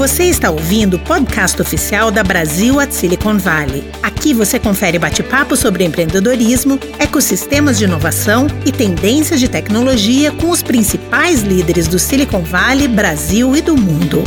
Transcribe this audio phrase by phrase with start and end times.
[0.00, 3.84] Você está ouvindo o podcast oficial da Brasil at Silicon Valley.
[4.02, 10.62] Aqui você confere bate-papo sobre empreendedorismo, ecossistemas de inovação e tendências de tecnologia com os
[10.62, 14.24] principais líderes do Silicon Valley, Brasil e do mundo.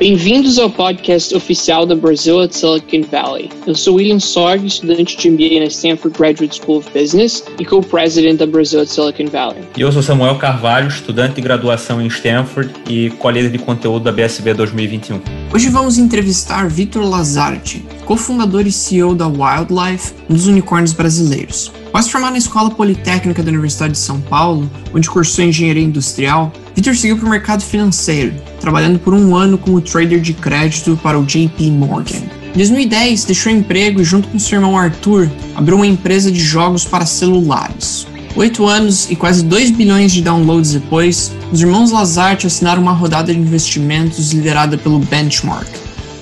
[0.00, 3.50] Bem-vindos ao podcast oficial da Brasil at Silicon Valley.
[3.66, 8.38] Eu sou William Sorg, estudante de MBA na Stanford Graduate School of Business e co-president
[8.38, 9.62] da Brasil at Silicon Valley.
[9.76, 14.10] E eu sou Samuel Carvalho, estudante de graduação em Stanford e co-líder de conteúdo da
[14.10, 15.20] BSB 2021.
[15.52, 21.70] Hoje vamos entrevistar Vitor Lazarte, cofundador e CEO da Wildlife, um dos unicórnios brasileiros.
[21.88, 26.96] Após formar na Escola Politécnica da Universidade de São Paulo, onde cursou engenharia industrial, Victor
[26.96, 31.26] seguiu para o mercado financeiro, trabalhando por um ano como trader de crédito para o
[31.26, 32.22] JP Morgan.
[32.54, 36.86] Em 2010, deixou emprego e, junto com seu irmão Arthur, abriu uma empresa de jogos
[36.86, 38.06] para celulares.
[38.34, 43.30] Oito anos e quase 2 bilhões de downloads depois, os irmãos Lazarte assinaram uma rodada
[43.30, 45.68] de investimentos liderada pelo Benchmark,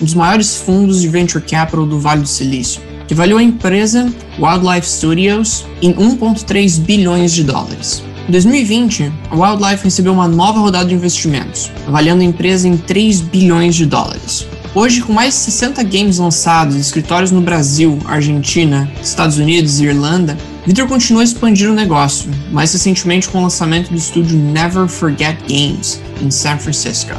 [0.02, 4.12] um dos maiores fundos de venture capital do Vale do Silício que avaliou a empresa
[4.38, 8.04] Wildlife Studios em 1,3 bilhões de dólares.
[8.28, 13.22] Em 2020, a Wildlife recebeu uma nova rodada de investimentos, avaliando a empresa em 3
[13.22, 14.46] bilhões de dólares.
[14.74, 19.86] Hoje, com mais de 60 games lançados em escritórios no Brasil, Argentina, Estados Unidos e
[19.86, 24.86] Irlanda, Victor continua a expandir o negócio, mais recentemente com o lançamento do estúdio Never
[24.88, 27.14] Forget Games, em San Francisco.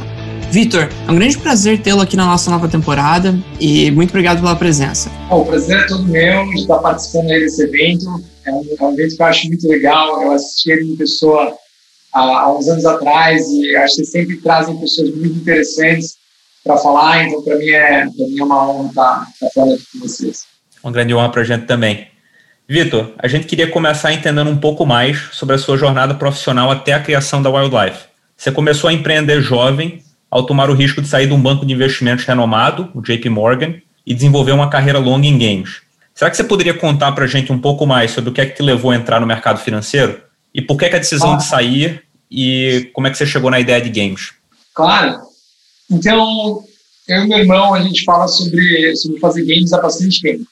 [0.52, 4.54] Vitor, é um grande prazer tê-lo aqui na nossa nova temporada e muito obrigado pela
[4.54, 5.10] presença.
[5.28, 8.22] Bom, o prazer é todo meu de estar participando desse evento.
[8.50, 10.22] É um, é um, evento que eu acho muito legal.
[10.22, 11.54] Eu assisti ele em pessoa
[12.12, 16.16] há, há uns anos atrás e acho que sempre trazem pessoas muito interessantes
[16.64, 17.24] para falar.
[17.24, 20.44] Então, para mim, é, mim é uma honra estar, estar falando aqui com vocês.
[20.82, 22.08] Uma grande honra para a gente também.
[22.68, 26.92] Vitor, a gente queria começar entendendo um pouco mais sobre a sua jornada profissional até
[26.92, 28.04] a criação da Wildlife.
[28.36, 31.74] Você começou a empreender jovem ao tomar o risco de sair de um banco de
[31.74, 33.74] investimentos renomado, o JP Morgan,
[34.06, 35.82] e desenvolver uma carreira longa em games.
[36.20, 38.44] Será que você poderia contar para a gente um pouco mais sobre o que é
[38.44, 40.20] que te levou a entrar no mercado financeiro?
[40.54, 41.36] E por que, é que a decisão ah.
[41.36, 44.34] de sair e como é que você chegou na ideia de games?
[44.74, 45.18] Claro.
[45.90, 46.62] Então,
[47.08, 50.44] eu e meu irmão, a gente fala sobre, sobre fazer games há bastante tempo.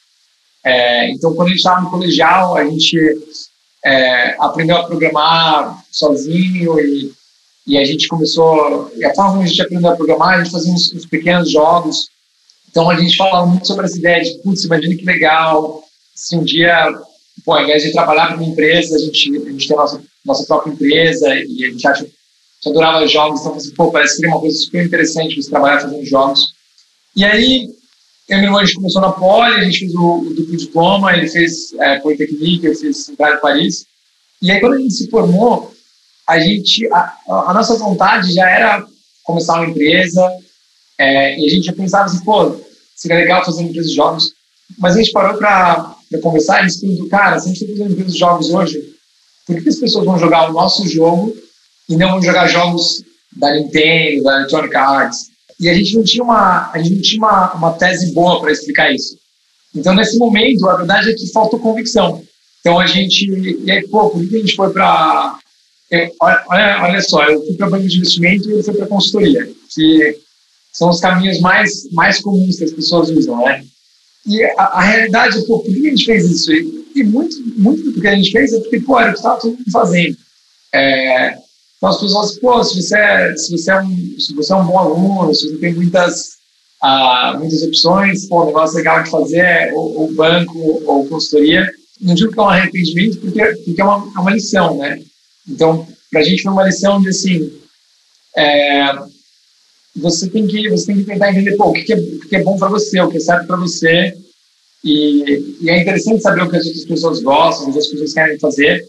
[0.64, 2.98] É, então, quando a gente estava no colegial, a gente
[3.84, 7.12] é, aprendeu a programar sozinho e
[7.66, 10.50] e a gente começou, e a forma como a gente aprendeu a programar, a gente
[10.50, 12.08] fazia uns, uns pequenos jogos.
[12.70, 15.82] Então a gente falava muito sobre essa ideia de, putz, imagina que legal,
[16.14, 16.92] se um dia,
[17.44, 20.02] pô, ao invés de trabalhar para uma empresa, a gente, a gente tem a nossa,
[20.24, 22.06] nossa própria empresa e a gente acha
[22.66, 26.04] adorava jogos, então assim, pô, parece que é uma coisa super interessante você trabalhar fazendo
[26.04, 26.52] jogos.
[27.14, 27.68] E aí,
[28.28, 30.56] eu e meu irmão, a gente começou na Poli, a gente fez o, o duplo
[30.56, 33.86] diploma, ele fez é, Politecnique, eu fiz Central de Paris.
[34.42, 35.72] E aí, quando a gente se formou,
[36.26, 38.86] a gente, a, a, nossa vontade já era
[39.24, 40.22] começar uma empresa,
[40.98, 42.56] é, e a gente já pensava assim, pô,
[42.94, 44.32] seria legal fazer uma empresa de jogos,
[44.78, 48.12] mas a gente parou para conversar e disse, cara, se a gente está fazendo empresa
[48.12, 48.82] de jogos hoje,
[49.46, 51.34] por que as pessoas vão jogar o nosso jogo
[51.88, 53.02] e não vão jogar jogos
[53.36, 55.30] da Nintendo, da Electronic Arts?
[55.60, 58.52] E a gente não tinha uma, a gente não tinha uma, uma tese boa para
[58.52, 59.16] explicar isso.
[59.74, 62.22] Então, nesse momento, a verdade é que faltou convicção.
[62.60, 63.26] Então, a gente,
[63.64, 65.38] e aí, pô, por que a gente foi para
[65.90, 69.50] é, olha, olha só, eu fui para banco de investimento e eu fui para consultoria,
[69.74, 70.18] que
[70.78, 73.64] são os caminhos mais, mais comuns que as pessoas usam, né?
[74.24, 76.52] E a, a realidade, pô, por que a gente fez isso?
[76.52, 79.40] E, muito, muito do que a gente fez é porque, pô, era o que estava
[79.40, 80.16] todo mundo fazendo.
[80.72, 81.36] É,
[81.76, 84.66] então as pessoas, pô, se você, é, se, você é um, se você é um
[84.66, 86.28] bom aluno, se você tem muitas,
[86.80, 91.68] ah, muitas opções, pô, o negócio legal de fazer é ou banco ou consultoria.
[92.00, 95.00] Não digo que é um arrependimento, porque, porque é, uma, é uma lição, né?
[95.48, 97.52] Então, para a gente foi uma lição de assim,
[98.36, 98.92] é,
[99.98, 102.42] você tem que você tem que tentar entender pô, o que é, o que é
[102.42, 104.16] bom para você, o que é certo para você.
[104.84, 108.12] E, e, é interessante saber o que as outras pessoas gostam, o que as pessoas
[108.12, 108.86] querem fazer.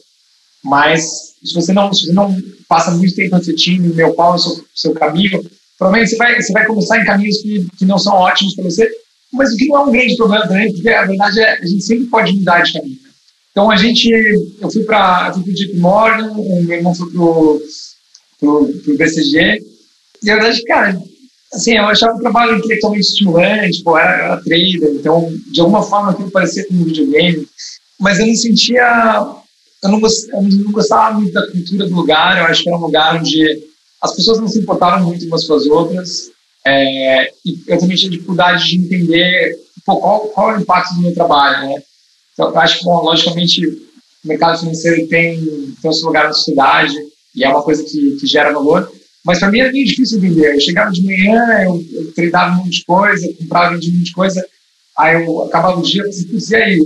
[0.63, 2.35] Mas se você não, se você não
[2.67, 5.43] passa muito tempo refletindo, meu qual é o seu, seu caminho,
[5.77, 8.89] provavelmente você vai, você vai começar em caminhos que, que não são ótimos para você,
[9.31, 11.83] mas o que não é um grande problema também, porque a verdade é a gente
[11.83, 12.97] sempre pode mudar de caminho.
[13.51, 14.09] Então a gente,
[14.61, 17.61] eu fui para o JP Morgan, o meu irmão foi pro,
[18.39, 19.65] pro BCG,
[20.23, 21.01] e a verdade, cara,
[21.53, 26.11] assim, eu achava o trabalho intelectualmente estimulante, pô, era, era trader, então de alguma forma
[26.11, 27.47] aquilo parecia como um videogame,
[27.99, 29.35] mas eu não sentia,
[29.83, 32.77] eu não, gostava, eu não gostava muito da cultura do lugar, eu acho que era
[32.77, 33.67] um lugar onde
[34.01, 36.31] as pessoas não se importavam muito umas com as outras,
[36.65, 41.01] é, e eu também tinha dificuldade de entender pô, qual, qual é o impacto do
[41.01, 41.81] meu trabalho, né?
[42.33, 45.39] Então, eu acho que, bom, logicamente, o mercado financeiro tem,
[45.81, 46.95] tem o seu lugar na sociedade
[47.35, 48.89] e é uma coisa que, que gera valor.
[49.29, 50.55] Mas para mim era bem difícil entender.
[50.55, 54.11] Eu chegava de manhã, eu, eu treinava um monte de coisa, comprava um monte de
[54.11, 54.43] coisa,
[54.97, 56.79] aí eu acabava o dia e falei assim, e aí?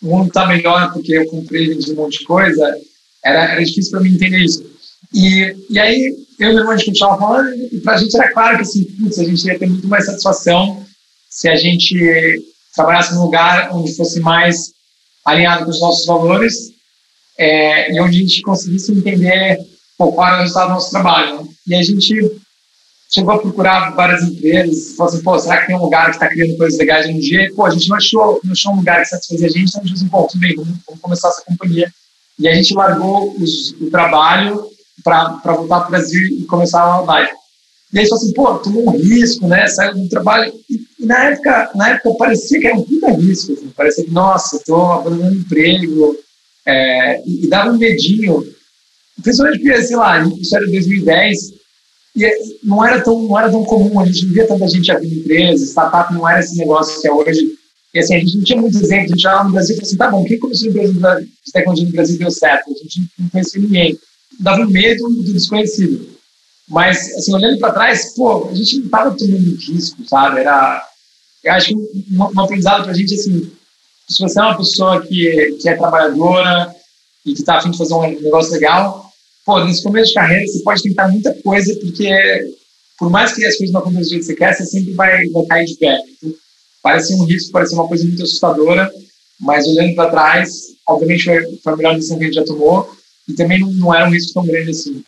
[0.00, 2.80] O mundo está melhor porque eu comprei vendi um monte de coisa?
[3.22, 4.64] Era, era difícil para mim entender isso.
[5.12, 8.16] E, e aí, eu e meu irmão, a gente continuava falando, e para a gente
[8.16, 10.82] era claro que assim, putz, a gente ia ter muito mais satisfação
[11.28, 12.42] se a gente
[12.74, 14.72] trabalhasse num lugar onde fosse mais
[15.26, 16.72] alinhado com os nossos valores
[17.36, 19.58] é, e onde a gente conseguisse entender
[19.96, 21.48] qual era o resultado do nosso trabalho.
[21.66, 22.40] E a gente
[23.12, 26.28] chegou a procurar várias empresas, falou assim, pô, será que tem um lugar que está
[26.28, 27.50] criando coisas legais um dia?
[27.54, 29.84] Pô, a gente não achou, não achou um lugar que satisfazia a gente, então a
[29.84, 31.90] gente disse, pô, tudo bem, vamos, vamos começar essa companhia.
[32.38, 34.68] E a gente largou os, o trabalho
[35.02, 37.32] para voltar para o Brasil e começar a live.
[37.92, 39.66] E aí falou assim, pô, tomou um risco, né?
[39.68, 40.52] Saiu do trabalho.
[40.68, 43.52] E, e, na época, na época parecia que era um puta risco.
[43.52, 43.68] Assim.
[43.68, 46.16] Parecia que, nossa, estou abandonando emprego.
[46.66, 48.44] É, e, e, dava um medinho.
[49.22, 51.38] Principalmente porque, sei lá, isso era 2010.
[52.16, 52.30] E
[52.62, 54.00] não era tão, não era tão comum.
[54.00, 55.68] A gente não via tanta gente abrindo empresas.
[55.68, 57.40] Startup não era esse negócio que é hoje.
[57.92, 59.12] E assim, a gente não tinha muitos exemplos.
[59.12, 61.92] A gente lá no Brasil falou assim, tá bom, quem começou empresa de tecnologia no
[61.92, 62.70] Brasil deu certo?
[62.70, 63.98] A gente não conhecia ninguém.
[64.40, 66.16] Dava medo do desconhecido.
[66.68, 70.40] Mas, assim, olhando para trás, pô, a gente não estava tomando risco, sabe?
[70.40, 70.84] Era,
[71.44, 71.88] eu acho que um,
[72.18, 73.50] um aprendizado para a gente, assim,
[74.08, 76.74] se você é uma pessoa que, que é trabalhadora
[77.24, 79.05] e que está afim de fazer um negócio legal,
[79.46, 82.10] pô, nesse começo de carreira você pode tentar muita coisa, porque
[82.98, 85.28] por mais que as coisas não aconteçam do jeito que você quer, você sempre vai,
[85.28, 85.98] vai cair de pé.
[86.16, 86.34] Então,
[86.82, 88.90] parece um risco, parece uma coisa muito assustadora,
[89.40, 90.50] mas olhando para trás,
[90.88, 92.90] obviamente foi, foi a melhor decisão que a gente já tomou
[93.28, 95.04] e também não, não era um risco tão grande assim.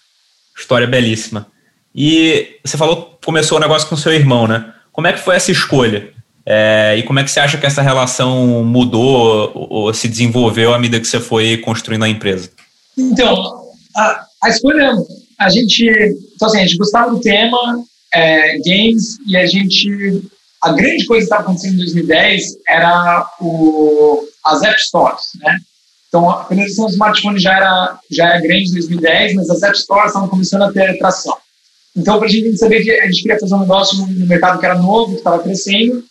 [0.57, 1.47] História belíssima.
[1.95, 4.73] E você falou que começou o negócio com seu irmão, né?
[4.93, 6.11] Como é que foi essa escolha?
[6.45, 10.73] É, e como é que você acha que essa relação mudou ou, ou se desenvolveu
[10.73, 12.51] à medida que você foi construindo a empresa?
[12.97, 14.93] Então, a, a escolha,
[15.39, 15.85] a gente,
[16.35, 20.23] então assim, a gente gostava do tema, é, games, e a gente,
[20.63, 25.59] a grande coisa que estava acontecendo em 2010 era o, as App Stores, né?
[26.09, 29.79] Então, a penetração do smartphone já era, já era grande em 2010, mas as App
[29.79, 31.37] Stores estavam começando a ter atração.
[31.95, 34.65] Então, para a gente saber que a gente queria fazer um negócio no mercado que
[34.65, 36.03] era novo, que estava crescendo,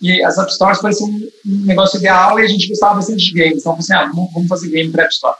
[0.00, 3.60] e as App Stores pareciam um negócio ideal e a gente gostava bastante de games.
[3.60, 5.36] Então, assim, ah, vamos fazer game para App Store.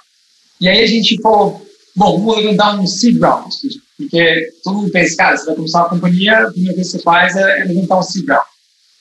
[0.61, 1.67] E aí a gente falou,
[1.97, 3.57] bom, vamos dar um seed round,
[3.97, 7.03] porque todo mundo pensa, cara, você vai começar uma companhia, a primeira coisa que você
[7.03, 8.47] faz é levantar um seed round.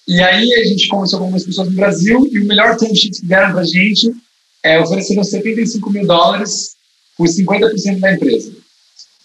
[0.07, 3.21] E aí a gente conversou com algumas pessoas no Brasil e o melhor term sheet
[3.21, 4.11] que deram para a gente
[4.63, 6.75] é, ofereceram 75 mil dólares
[7.17, 8.51] por 50% da empresa.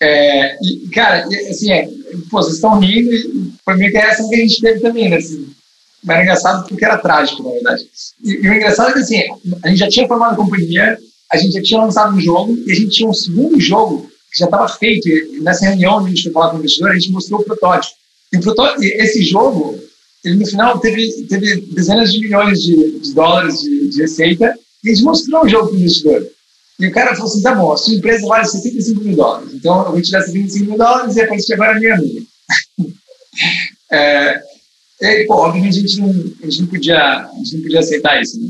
[0.01, 1.87] É, e, cara, assim, é,
[2.31, 5.11] pô, vocês estão rindo e foi meio que é essa que a gente teve também,
[5.11, 5.17] né?
[5.17, 5.47] Assim,
[6.09, 7.87] era engraçado porque era trágico, na verdade.
[8.25, 9.21] E, e, o engraçado é que, assim,
[9.63, 10.99] a gente já tinha formado a companhia,
[11.33, 14.39] a gente já tinha lançado um jogo e a gente tinha um segundo jogo que
[14.39, 15.09] já estava feito.
[15.09, 17.95] E nessa reunião, a gente foi falar com o investidor, a gente mostrou o protótipo.
[18.33, 19.79] E o protótipo, esse jogo,
[20.25, 24.55] ele no final teve, teve dezenas de milhões de, de dólares de, de receita
[24.85, 26.27] e a gente mostrou o jogo para o investidor.
[26.79, 29.85] E o cara falou assim: tá bom, a sua empresa vale 65 mil dólares, então
[29.85, 32.23] eu vou te dar 75 mil dólares e a agora é minha amiga.
[33.93, 34.43] é,
[35.03, 38.21] e, pô, obviamente a gente, não, a, gente não podia, a gente não podia aceitar
[38.21, 38.49] isso, né?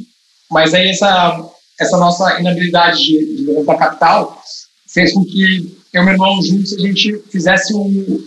[0.51, 1.49] Mas aí essa,
[1.81, 4.43] essa nossa inabilidade de, levantar capital
[4.87, 8.27] fez com que eu e meu irmão juntos a gente fizesse, um,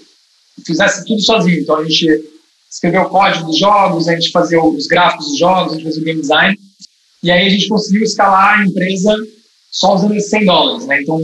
[0.65, 1.59] fizesse tudo sozinho.
[1.59, 2.31] Então a gente
[2.69, 6.01] escreveu o código dos jogos, a gente fazia os gráficos dos jogos, a gente fazia
[6.01, 6.59] o game design.
[7.21, 9.15] E aí a gente conseguiu escalar a empresa
[9.71, 10.87] só usando esses 100 dólares.
[10.87, 11.01] Né?
[11.01, 11.17] Então,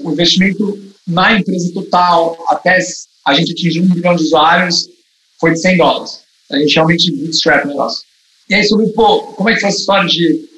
[0.00, 2.78] o investimento na empresa total, até
[3.26, 4.88] a gente atingir um milhão de usuários,
[5.40, 6.20] foi de 100 dólares.
[6.50, 8.02] A gente realmente bootstrap o negócio.
[8.48, 10.51] E aí, sobre, pô, como é que foi essa história de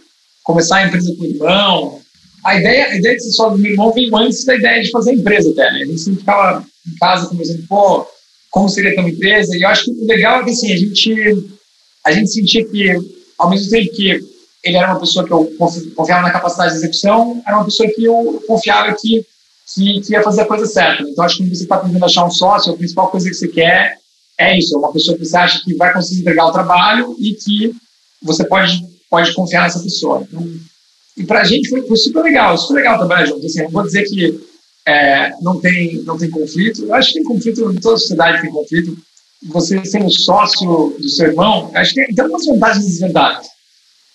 [0.45, 2.01] começar a empresa com o irmão?
[2.45, 4.91] A ideia, a ideia de ser só do meu irmão veio antes da ideia de
[4.91, 5.83] fazer a empresa até, né?
[5.83, 8.07] A gente sempre ficava em casa conversando, pô,
[8.51, 9.57] como seria ter uma empresa?
[9.57, 11.51] E eu acho que o legal é que, assim, a gente,
[12.05, 12.93] a gente sentia que,
[13.39, 14.21] ao mesmo tempo que
[14.63, 15.51] ele era uma pessoa que eu
[15.95, 19.25] confiava na capacidade de execução, era uma pessoa que eu confiava que,
[19.67, 21.03] que, que ia fazer a coisa certa.
[21.03, 23.49] Então, acho que quando você está tentando achar um sócio, a principal coisa que você
[23.49, 23.99] quer
[24.39, 27.35] é isso, é uma pessoa que você acha que vai conseguir entregar o trabalho e
[27.35, 27.75] que
[28.23, 28.81] você pode,
[29.11, 30.27] pode confiar nessa pessoa.
[30.29, 30.47] Então,
[31.17, 33.47] e para a gente foi, foi, super legal, super legal trabalhar junto.
[33.47, 34.41] Assim, não vou dizer que
[34.87, 38.51] é, não, tem, não tem conflito, eu acho que tem conflito, em toda sociedade tem
[38.51, 38.97] conflito.
[39.47, 43.47] Você sendo sócio do seu irmão, acho que tem, algumas vantagens e desvantagens.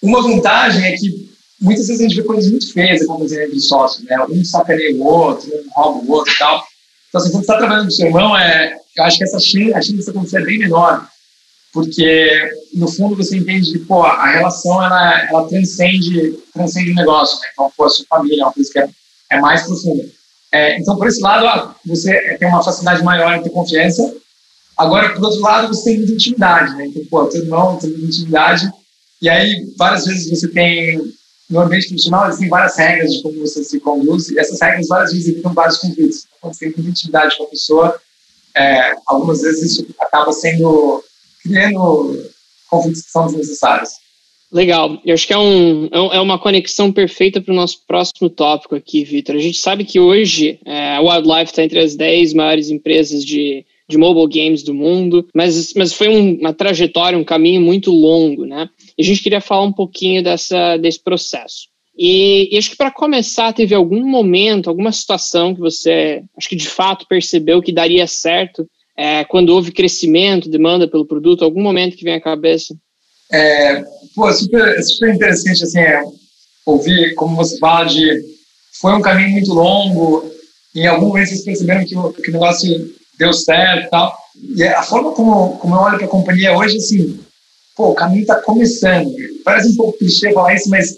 [0.01, 1.29] Uma vantagem é que
[1.61, 4.17] muitas vezes a gente vê coisas muito feias acontecendo entre sócios, né?
[4.29, 6.63] Um sacaneia o outro, um rouba o outro e tal.
[7.09, 9.81] Então, assim, você está trabalhando com seu irmão, é, eu acho que essa chance, a
[9.81, 11.07] chance disso acontecer é bem menor,
[11.71, 17.39] porque, no fundo, você entende que, pô, a relação, ela, ela transcende, transcende o negócio,
[17.39, 17.47] né?
[17.53, 18.89] Então, pô, a sua família é uma coisa que é,
[19.31, 20.03] é mais profunda.
[20.51, 24.15] É, então, por esse lado, você tem uma facilidade maior em ter confiança.
[24.75, 26.87] Agora, por outro lado, você tem muita intimidade, né?
[26.87, 28.71] Então, pô, teu irmão tem muita intimidade.
[29.21, 30.99] E aí, várias vezes você tem,
[31.49, 34.29] no ambiente profissional, existem várias regras de como você se conduz.
[34.29, 36.25] E essas regras, várias vezes, evitam vários conflitos.
[36.41, 38.01] Quando você tem muita intimidade com a pessoa,
[38.55, 41.03] é, algumas vezes isso acaba sendo,
[41.49, 42.29] criando
[42.69, 43.89] conflitos que são desnecessários.
[44.51, 44.99] Legal.
[45.05, 48.75] Eu acho que é, um, é, é uma conexão perfeita para o nosso próximo tópico
[48.75, 49.35] aqui, Vitor.
[49.35, 53.63] A gente sabe que hoje é, a Wildlife está entre as 10 maiores empresas de,
[53.87, 58.43] de mobile games do mundo, mas, mas foi um, uma trajetória, um caminho muito longo,
[58.43, 58.67] né?
[58.97, 61.67] E a gente queria falar um pouquinho dessa, desse processo.
[61.95, 66.55] E, e acho que para começar, teve algum momento, alguma situação que você, acho que
[66.55, 68.65] de fato percebeu que daria certo
[68.99, 72.75] é, quando houve crescimento, demanda pelo produto, algum momento que vem à cabeça?
[73.31, 73.81] É,
[74.13, 76.03] pô, super, super interessante, assim, é,
[76.65, 78.21] ouvir como você fala de
[78.73, 80.29] foi um caminho muito longo,
[80.75, 84.17] em algum momento vocês perceberam que o, que o negócio deu certo e tal.
[84.57, 87.17] E a forma como, como eu olho para a companhia hoje, assim,
[87.77, 89.13] pô, o caminho está começando.
[89.45, 90.97] Parece um pouco clichê falar isso, mas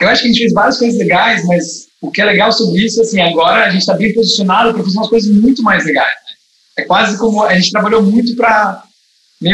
[0.00, 2.84] eu acho que a gente fez várias coisas legais, mas o que é legal sobre
[2.84, 6.23] isso, assim, agora a gente está bem posicionado para fazer umas coisas muito mais legais.
[6.76, 8.82] É quase como a gente trabalhou muito para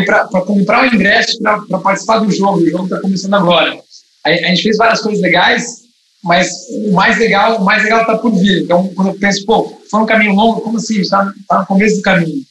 [0.06, 2.58] para comprar o ingresso para participar do jogo.
[2.58, 3.80] O jogo está começando agora.
[4.24, 5.82] A, a, gente fez várias coisas legais,
[6.22, 8.62] mas o mais legal, o mais legal está por vir.
[8.62, 11.00] Então, quando eu penso, pô, foi um caminho longo, como assim?
[11.00, 12.44] Está tá no começo do caminho.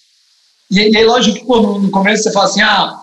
[0.72, 3.00] E, e aí, lógico que pô, no, no, começo você fala assim, ah,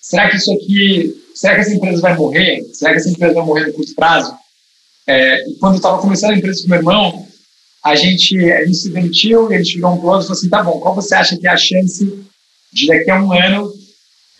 [0.00, 2.64] será que isso aqui, será que essa empresa vai morrer?
[2.72, 4.34] Será que essa empresa vai morrer no curto prazo?
[5.06, 7.27] É, quando eu estava começando a empresa com meu irmão,
[7.84, 10.48] a gente, a gente se demitiu e a gente virou um close e falou assim,
[10.48, 12.24] tá bom, qual você acha que é a chance
[12.72, 13.72] de daqui a um ano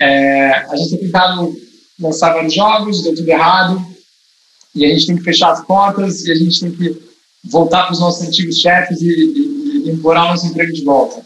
[0.00, 1.54] é, a gente tem tentado
[1.98, 3.84] lançar vários jogos, deu tudo errado,
[4.74, 7.02] e a gente tem que fechar as portas, e a gente tem que
[7.44, 11.22] voltar para os nossos antigos chefes e, e, e implorar o nosso emprego de volta.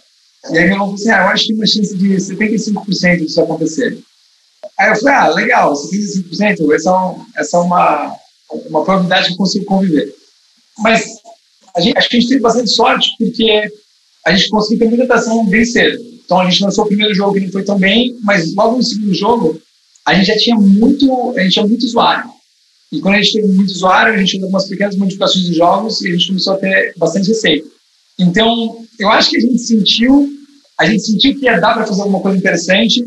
[0.51, 3.41] E aí irmão falou assim, ah, eu acho que tem uma chance de 75% disso
[3.41, 3.99] acontecer.
[4.79, 8.17] Aí eu falei, ah, legal, 75%, essa é, essa é uma,
[8.67, 10.15] uma probabilidade que eu consigo conviver.
[10.79, 11.22] Mas
[11.77, 13.73] a gente, acho que a gente teve bastante sorte, porque
[14.27, 15.99] a gente conseguiu ter muita atração bem cedo.
[16.25, 18.83] Então a gente lançou o primeiro jogo que não foi tão bem, mas logo no
[18.83, 19.61] segundo jogo
[20.05, 22.31] a gente já tinha muito, a gente tinha muito usuário.
[22.91, 26.03] E quando a gente teve muito usuário, a gente fez algumas pequenas modificações de jogos
[26.03, 27.67] e a gente começou a ter bastante receita.
[28.19, 30.29] Então, eu acho que a gente sentiu,
[30.79, 33.03] a gente sentiu que ia dar para fazer alguma coisa interessante.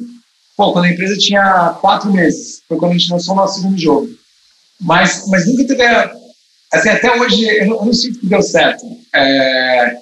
[0.58, 3.78] Pô, quando a empresa tinha quatro meses, foi quando a gente lançou o nosso segundo
[3.78, 4.10] jogo.
[4.82, 5.84] Mas, mas nunca teve,
[6.72, 8.86] assim, até hoje eu não, eu não sinto que deu certo.
[9.14, 9.98] É,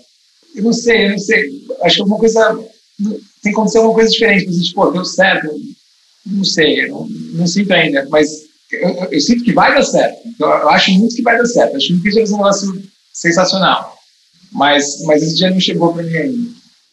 [0.56, 1.50] eu não sei, eu não sei.
[1.82, 2.60] Acho que alguma coisa
[3.00, 4.46] tem que acontecer alguma coisa diferente.
[4.46, 5.50] Mas, tipo, deu certo.
[6.26, 8.30] Não sei, não, não sinto ainda, mas
[8.72, 10.20] eu, eu, eu, sinto que vai dar certo.
[10.40, 11.76] Eu, eu, acho muito que vai dar certo.
[11.76, 13.98] Acho que vai ser um negócio sensacional.
[14.52, 16.52] Mas, mas esse dia não chegou para mim ainda.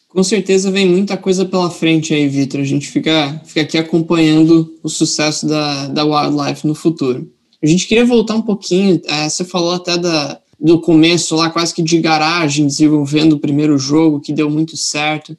[0.09, 2.59] Com certeza vem muita coisa pela frente aí, Vitor.
[2.59, 7.31] A gente fica, fica aqui acompanhando o sucesso da, da Wildlife no futuro.
[7.61, 9.01] A gente queria voltar um pouquinho.
[9.05, 13.77] É, você falou até da, do começo lá, quase que de garagem, desenvolvendo o primeiro
[13.77, 15.37] jogo, que deu muito certo.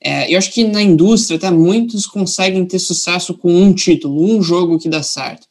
[0.00, 4.42] É, eu acho que na indústria até muitos conseguem ter sucesso com um título, um
[4.42, 5.46] jogo que dá certo.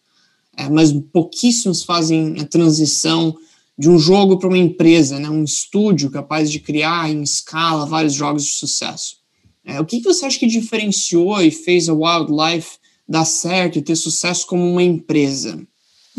[0.58, 3.36] É, mas pouquíssimos fazem a transição
[3.78, 8.14] de um jogo para uma empresa, né, um estúdio capaz de criar em escala vários
[8.14, 9.18] jogos de sucesso.
[9.64, 13.82] É, o que, que você acha que diferenciou e fez a Wildlife dar certo e
[13.82, 15.66] ter sucesso como uma empresa?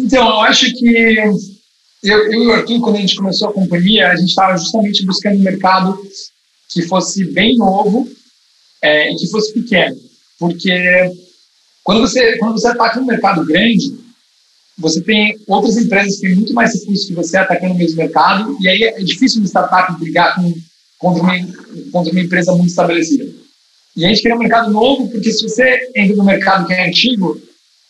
[0.01, 0.89] Então, eu acho que
[1.19, 1.39] eu,
[2.03, 5.37] eu e o Arthur, quando a gente começou a companhia, a gente estava justamente buscando
[5.37, 6.01] um mercado
[6.71, 8.09] que fosse bem novo
[8.83, 9.97] é, e que fosse pequeno.
[10.39, 10.73] Porque
[11.85, 13.95] quando você, quando você ataca um mercado grande,
[14.79, 18.57] você tem outras empresas que têm muito mais recursos que você atacando o mesmo mercado,
[18.61, 20.55] e aí é difícil uma startup brigar com,
[20.99, 21.35] contra, uma,
[21.93, 23.29] contra uma empresa muito estabelecida.
[23.95, 26.89] E a gente queria um mercado novo, porque se você entra no mercado que é
[26.89, 27.39] antigo,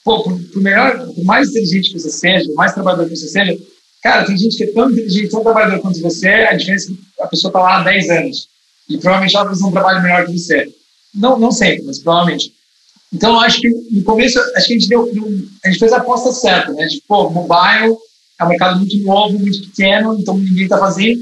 [0.05, 3.29] pô, por, por, melhor, por mais inteligente que você seja, por mais trabalhador que você
[3.29, 3.59] seja,
[4.03, 7.23] cara, tem gente que é tão inteligente, tão trabalhador quanto você, a diferença é que
[7.23, 8.49] a pessoa está lá há 10 anos.
[8.89, 10.69] E provavelmente ela fazer um trabalho melhor que você.
[11.15, 12.53] Não, não sempre, mas provavelmente.
[13.13, 15.11] Então, acho que no começo, acho que a gente deu,
[15.65, 16.87] a gente fez a aposta certa, né?
[16.87, 17.97] De, pô, mobile
[18.39, 21.21] é um mercado muito novo, muito pequeno, então ninguém está fazendo.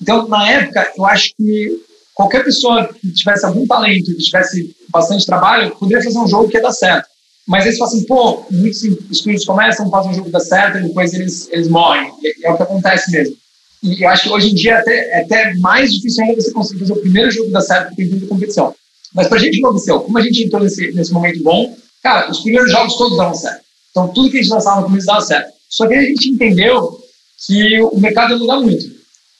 [0.00, 1.82] Então, na época, eu acho que
[2.14, 6.56] qualquer pessoa que tivesse algum talento, que tivesse bastante trabalho, poderia fazer um jogo que
[6.56, 7.08] ia dar certo.
[7.46, 10.82] Mas eles falam assim, pô, muitos estúdios começam, fazem um jogo que dá certo, e
[10.82, 12.10] depois eles, eles morrem.
[12.42, 13.36] É o que acontece mesmo.
[13.82, 16.50] E eu acho que hoje em dia é até, é até mais difícil ainda você
[16.52, 18.74] conseguir fazer o primeiro jogo que dá certo, porque tem muita competição.
[19.14, 22.40] Mas para a gente, aconteceu, como a gente entrou nesse, nesse momento bom, cara, os
[22.40, 23.62] primeiros jogos todos davam certo.
[23.90, 25.52] Então, tudo que a gente lançava no começo dava certo.
[25.68, 26.98] Só que a gente entendeu
[27.46, 28.86] que o mercado ia mudar muito.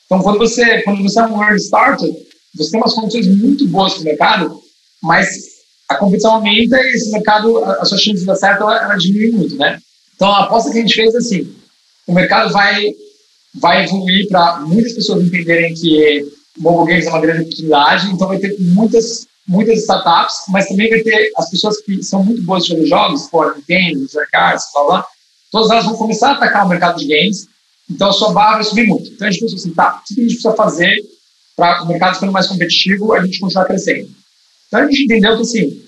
[0.05, 2.09] Então, quando você, quando você é um early starter,
[2.55, 4.61] você tem umas condições muito boas para o mercado,
[5.01, 5.54] mas
[5.87, 9.31] a competição aumenta e esse mercado, a sua chance de dar certo, ela, ela diminui
[9.31, 9.79] muito, né?
[10.15, 11.55] Então, a aposta que a gente fez é assim,
[12.07, 12.91] o mercado vai,
[13.53, 16.25] vai evoluir para muitas pessoas entenderem que
[16.57, 20.99] mobile games é uma grande oportunidade, então vai ter muitas, muitas startups, mas também vai
[21.01, 25.05] ter as pessoas que são muito boas fazer jogos, por Nintendo, Zercars, blá, blá,
[25.51, 27.47] todas elas vão começar a atacar o mercado de games,
[27.89, 29.11] então a sua barra vai subir muito.
[29.11, 30.97] Então a gente pensou assim, tá, o que a gente precisa fazer
[31.55, 34.09] para o mercado ficando mais competitivo, a gente continuar crescendo?
[34.75, 35.81] Então a gente entendeu que, assim,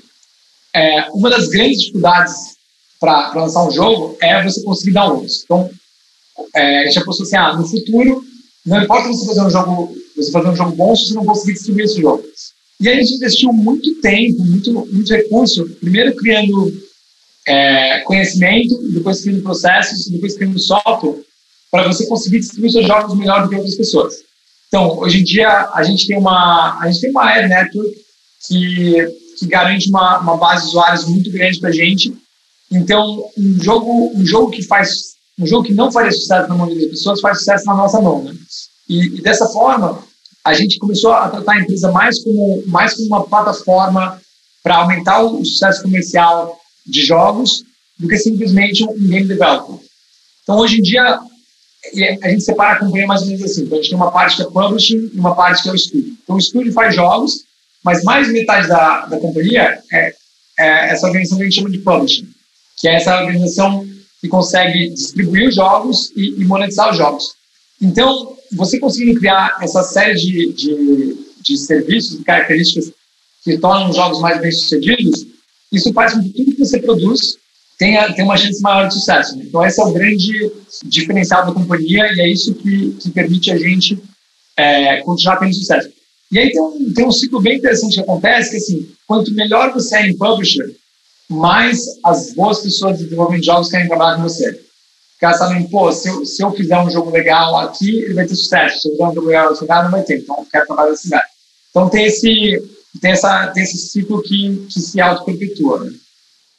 [0.74, 2.56] é, uma das grandes dificuldades
[3.00, 5.44] para lançar um jogo é você conseguir downloads.
[5.44, 5.70] Então,
[6.56, 8.24] é, a gente apostou assim, ah, no futuro,
[8.66, 11.54] não importa você fazer um jogo, você fazer um jogo bom se você não conseguir
[11.54, 12.24] distribuir esse jogo.
[12.80, 16.82] E a gente investiu muito tempo, muito, muito recurso, primeiro criando
[17.46, 21.24] é, conhecimento, depois criando processos, depois criando software,
[21.70, 24.16] para você conseguir distribuir seus jogos melhor do que outras pessoas.
[24.68, 28.07] Então, hoje em dia, a gente tem uma, a gente tem uma Air Network
[28.48, 28.96] que,
[29.38, 32.16] que garante uma, uma base de usuários muito grande para a gente.
[32.72, 36.68] Então, um jogo, um jogo que faz, um jogo que não faria sucesso na mão
[36.68, 38.34] das pessoas faz sucesso na nossa mão, né?
[38.90, 40.04] E, e dessa forma,
[40.44, 44.22] a gente começou a tratar a empresa mais como, mais como uma plataforma
[44.64, 47.64] para aumentar o sucesso comercial de jogos
[48.00, 49.78] do que simplesmente um game developer.
[50.44, 51.20] Então, hoje em dia,
[52.22, 53.64] a gente separa a companhia mais ou menos assim.
[53.64, 55.76] Então, a gente tem uma parte que é publishing e uma parte que é o
[55.76, 56.16] estúdio.
[56.24, 57.44] Então, o estúdio faz jogos,
[57.88, 60.14] mas mais de metade da, da companhia é,
[60.60, 62.28] é essa organização que a gente chama de publishing,
[62.78, 63.88] que é essa organização
[64.20, 67.36] que consegue distribuir os jogos e, e monetizar os jogos.
[67.82, 72.92] Então, você conseguindo criar essa série de, de, de serviços e características
[73.42, 75.26] que tornam os jogos mais bem-sucedidos,
[75.72, 77.38] isso faz com que tudo que você produz
[77.78, 79.38] tenha, tenha uma chance maior de sucesso.
[79.38, 79.46] Né?
[79.48, 80.52] Então, esse é o grande
[80.84, 83.98] diferencial da companhia e é isso que, que permite a gente
[84.58, 85.90] é, continuar tendo sucesso.
[86.32, 89.74] E aí tem um, tem um ciclo bem interessante que acontece, que assim, quanto melhor
[89.74, 90.76] você é em publisher,
[91.30, 94.52] mais as boas pessoas de desenvolvimento de jogos querem trabalhar com você.
[94.52, 98.28] Porque elas sabem, pô, se eu, se eu fizer um jogo legal aqui, ele vai
[98.28, 98.82] ter sucesso.
[98.82, 100.20] Se eu fizer um jogo legal em lugar, não vai ter.
[100.20, 101.26] Então, eu quero trabalhar nesse lugar.
[101.72, 102.64] Então, tem esse,
[103.02, 105.86] tem essa, tem esse ciclo que, que se auto-perpetua.
[105.86, 105.94] Né?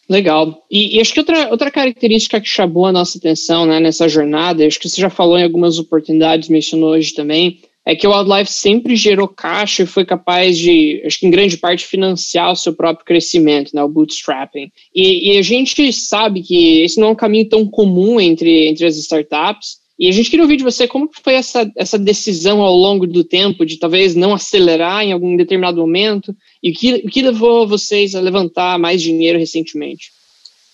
[0.09, 0.65] Legal.
[0.71, 4.67] E, e, acho que outra, outra característica que chamou a nossa atenção né, nessa jornada,
[4.67, 8.53] acho que você já falou em algumas oportunidades, mencionou hoje também, é que o Wildlife
[8.53, 12.75] sempre gerou caixa e foi capaz de, acho que em grande parte, financiar o seu
[12.75, 14.71] próprio crescimento, né, o bootstrapping.
[14.95, 18.85] E, e a gente sabe que esse não é um caminho tão comum entre, entre
[18.85, 22.77] as startups, e a gente queria ouvir de você como foi essa, essa decisão ao
[22.77, 27.09] longo do tempo de talvez não acelerar em algum determinado momento e o que, o
[27.09, 30.13] que levou vocês a levantar mais dinheiro recentemente?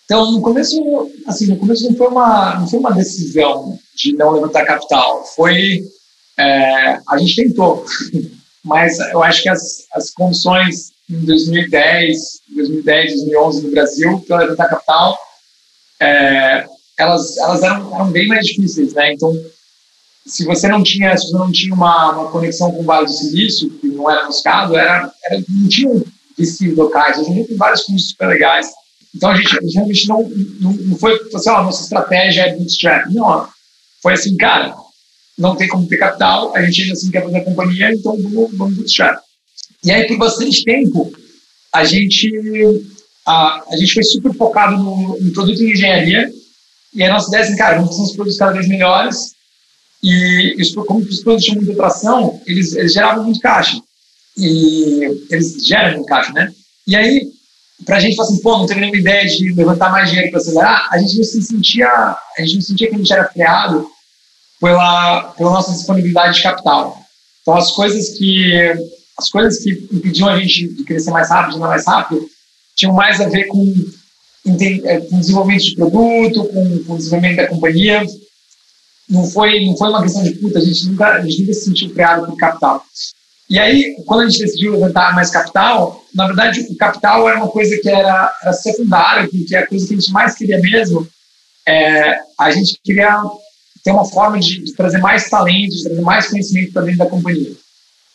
[0.03, 4.31] Então, no começo, assim, no começo não foi uma, não foi uma decisão de não
[4.31, 5.81] levantar capital, foi
[6.37, 7.85] é, a gente tentou,
[8.63, 14.69] mas eu acho que as, as condições em 2010, 2010, 2011 no Brasil para levantar
[14.69, 15.19] capital
[15.99, 16.65] é,
[16.97, 19.13] elas, elas eram, eram bem mais difíceis, né?
[19.13, 19.33] Então,
[20.25, 23.69] se você não tinha, se você não tinha uma, uma conexão com o Vale do
[23.79, 26.03] que não era buscado, era, era, não tinham
[26.37, 27.17] VCs locais.
[27.17, 28.69] Em dia tem vários cursos super legais.
[29.13, 33.13] Então, a gente, a gente não, não, não foi assim, ó, nossa estratégia é bootstrap.
[33.13, 33.47] Não,
[34.01, 34.75] foi assim, cara,
[35.37, 38.57] não tem como ter capital, a gente ainda assim quer fazer a companhia, então vamos,
[38.57, 39.19] vamos bootstrap.
[39.83, 41.11] E aí, por bastante tempo,
[41.73, 42.31] a gente,
[43.25, 46.31] a, a gente foi super focado no, no produto de engenharia,
[46.93, 49.35] e a nossa ideia é assim, cara, vamos fazer uns produtos cada vez melhores.
[50.01, 53.77] E os, como os produtos tinham muita atração, eles, eles geravam muito caixa.
[54.37, 56.53] E eles geram muito caixa, né?
[56.87, 57.29] E aí,
[57.85, 60.39] para a gente falar assim, pô, não tem nenhuma ideia de levantar mais dinheiro para
[60.39, 63.89] acelerar, a gente não se sentia, a gente não sentia que a gente era freado
[64.65, 66.97] pela, pela nossa disponibilidade de capital.
[67.41, 68.73] Então, as coisas que
[69.15, 72.27] as coisas que impediam a gente de crescer mais rápido, de andar mais rápido,
[72.75, 73.63] tinham mais a ver com
[74.83, 78.03] é, com desenvolvimento de produto, com, com desenvolvimento da companhia.
[79.07, 81.65] Não foi, não foi uma questão de puta, a gente nunca, a gente nunca se
[81.65, 82.83] sentiu criado por capital.
[83.47, 87.49] E aí, quando a gente decidiu levantar mais capital, na verdade, o capital era uma
[87.49, 91.07] coisa que era, era secundária, porque a coisa que a gente mais queria mesmo
[91.67, 93.21] é a gente queria
[93.85, 97.05] ter uma forma de, de trazer mais talento, de trazer mais conhecimento para dentro da
[97.05, 97.51] companhia.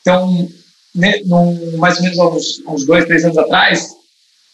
[0.00, 0.48] Então,
[0.92, 3.88] né, num, mais ou menos uns, uns dois, três anos atrás,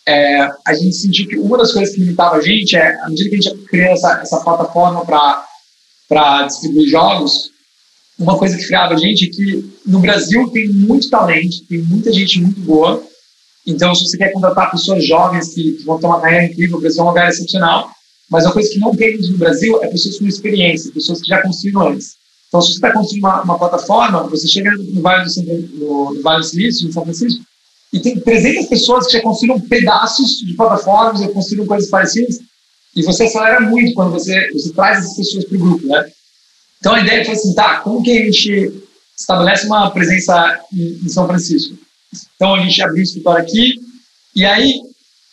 [0.07, 3.31] é, a gente sentiu que uma das coisas que limitava a gente é, à medida
[3.31, 7.50] que a gente cria essa, essa plataforma para distribuir jogos,
[8.18, 12.12] uma coisa que friava a gente é que no Brasil tem muito talento, tem muita
[12.12, 13.02] gente muito boa.
[13.66, 16.81] Então, se você quer contratar pessoas jovens que, que vão ter uma carreira incrível, o
[16.81, 17.90] Brasil é um lugar excepcional.
[18.30, 21.42] Mas uma coisa que não tem no Brasil é pessoas com experiência, pessoas que já
[21.42, 22.16] conseguiram antes.
[22.48, 25.42] Então, se você está construindo uma, uma, plataforma, você chega no Vale do,
[25.78, 27.44] no, no vale do Silício, em São Francisco,
[27.92, 32.40] e tem 300 pessoas que já construíram pedaços de plataformas, já construíram coisas parecidas,
[32.94, 36.10] e você acelera muito quando você, você traz essas pessoas para o grupo, né?
[36.78, 38.72] Então, a ideia foi assim, tá, como que a gente
[39.18, 41.76] estabelece uma presença em, em São Francisco?
[42.36, 43.80] Então, a gente abriu o escritório aqui,
[44.34, 44.80] e aí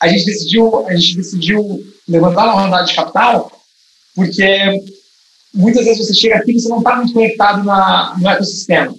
[0.01, 3.52] a gente decidiu, a gente decidiu levantar uma rodada de capital,
[4.16, 4.84] porque
[5.54, 8.96] muitas vezes você chega aqui e você não está muito conectado na, no ecossistema.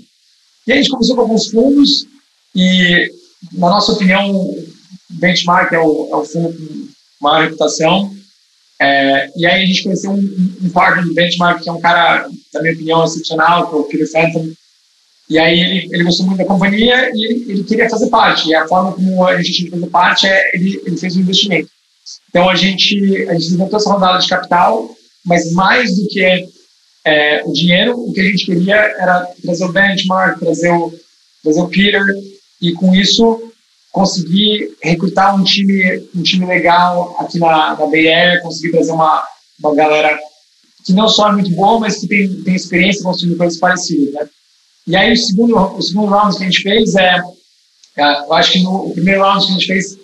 [0.66, 2.06] E aí a gente começou com alguns fundos
[2.54, 3.10] e,
[3.52, 4.66] na nossa opinião, o
[5.10, 6.88] Benchmark é o, é o fundo com
[7.20, 8.14] maior reputação.
[8.80, 12.28] É, e aí a gente conheceu um, um partner do Benchmark, que é um cara,
[12.52, 14.52] na minha opinião, excepcional, que é o Peter Fenton.
[15.28, 18.48] E aí ele, ele gostou muito da companhia e ele, ele queria fazer parte.
[18.48, 21.68] E a forma como a gente fazer parte é ele, ele fez um investimento.
[22.28, 26.46] Então a gente, a gente levantou essa rodada de capital mas mais do que
[27.04, 30.92] é, o dinheiro, o que a gente queria era trazer o benchmark, trazer o,
[31.42, 32.04] trazer o Peter,
[32.60, 33.52] e com isso
[33.90, 39.24] conseguir recrutar um time, um time legal aqui na, na Bay Area, conseguir trazer uma,
[39.58, 40.18] uma galera
[40.84, 44.28] que não só é muito boa, mas que tem, tem experiência construindo coisas parecidas, né?
[44.86, 47.22] E aí o segundo, o segundo round que a gente fez é,
[47.96, 49.98] é eu acho que no o primeiro round que a gente fez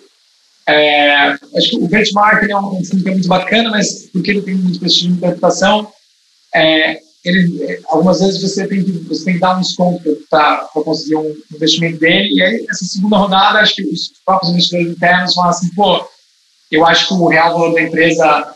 [0.67, 4.41] é, acho que o benchmark é um, fundo que é muito bacana, mas porque ele
[4.41, 5.91] tem muito prestígio de interpretação,
[6.53, 11.15] é, ele, algumas vezes você tem que, você tem que dar um desconto para conseguir
[11.15, 12.29] um investimento dele.
[12.33, 16.07] E aí, essa segunda rodada, acho que os próprios investidores internos falam assim: pô,
[16.71, 18.55] eu acho que o real valor da empresa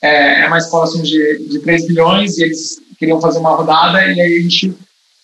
[0.00, 4.20] é, é mais próximo de, de 3 bilhões e eles queriam fazer uma rodada e
[4.20, 4.72] aí a gente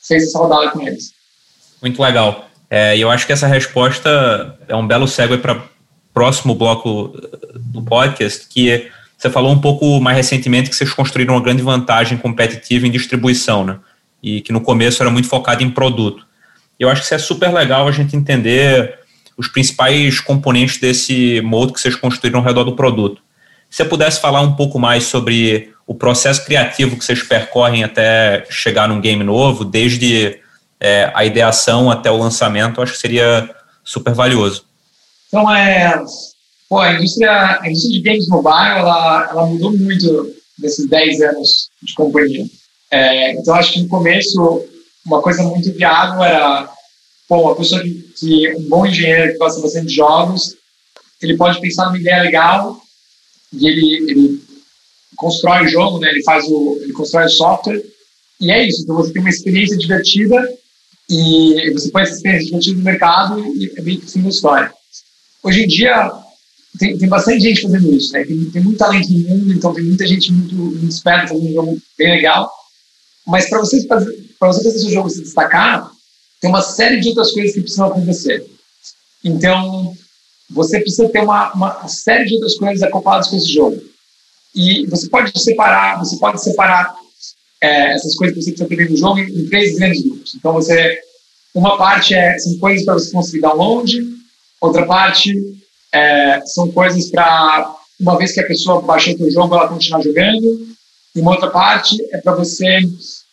[0.03, 1.13] fez essa rodada com eles.
[1.81, 2.47] Muito legal.
[2.69, 5.63] É, eu acho que essa resposta é um belo segue para
[6.13, 7.15] próximo bloco
[7.55, 12.17] do podcast, que você falou um pouco mais recentemente que vocês construíram uma grande vantagem
[12.17, 13.79] competitiva em distribuição, né?
[14.23, 16.27] E que no começo era muito focado em produto.
[16.79, 18.99] Eu acho que isso é super legal a gente entender
[19.37, 23.23] os principais componentes desse modo que vocês construíram ao redor do produto.
[23.69, 28.47] Se você pudesse falar um pouco mais sobre o processo criativo que vocês percorrem até
[28.49, 30.39] chegar num game novo, desde
[30.81, 33.49] é, a ideação até o lançamento, acho que seria
[33.85, 34.70] super valioso.
[35.31, 36.03] Então, é,
[36.69, 41.71] pô, a indústria, a indústria de games mobile, ela, ela mudou muito nesses 10 anos
[41.81, 42.45] de companhia.
[42.91, 44.65] É, então, acho que no começo,
[45.07, 46.69] uma coisa muito viável era,
[47.29, 50.57] pô, uma pessoa que, que um bom engenheiro que gosta bastante de jogos,
[51.23, 52.81] ele pode pensar numa ideia legal
[53.53, 54.43] e ele, ele
[55.17, 56.09] constrói o jogo, né?
[56.09, 57.81] Ele faz o, ele constrói o software
[58.41, 58.83] e é isso.
[58.83, 60.37] Então, você tem uma experiência divertida
[61.09, 64.80] e você põe essa experiência divertida no mercado e é meio que fim da história.
[65.43, 66.13] Hoje em dia,
[66.79, 68.25] tem, tem bastante gente fazendo isso, né?
[68.25, 71.53] Tem, tem muito talento no mundo, então tem muita gente muito, muito esperta fazendo um
[71.53, 72.51] jogo bem legal.
[73.27, 75.91] Mas para você, fazer, você fazer seu jogo se destacar,
[76.41, 78.47] tem uma série de outras coisas que precisam acontecer.
[79.23, 79.95] Então,
[80.49, 83.81] você precisa ter uma, uma série de outras coisas acopladas com esse jogo.
[84.55, 86.95] E você pode separar, você pode separar
[87.61, 90.35] é, essas coisas que você precisa ter no jogo em, em três grandes grupos.
[90.35, 90.99] Então, você,
[91.55, 94.20] uma parte é, são coisas para você conseguir download,
[94.61, 95.33] Outra parte
[95.93, 100.69] é, são coisas para, uma vez que a pessoa baixou o jogo, ela continuar jogando.
[101.15, 102.81] E uma outra parte é para você,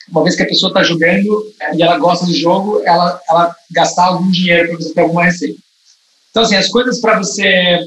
[0.10, 3.56] uma vez que a pessoa está jogando é, e ela gosta do jogo, ela, ela
[3.72, 5.60] gastar algum dinheiro para você ter alguma receita.
[6.32, 7.80] Então, assim, as coisas para você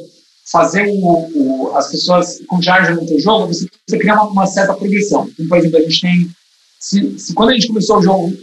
[0.50, 4.74] fazer o, o, as pessoas continuarem jogando o jogo, você precisa criar uma, uma certa
[4.74, 5.28] progressão.
[5.32, 6.30] Então, por exemplo, a gente tem.
[6.78, 8.36] Se, se quando a gente começou o jogo,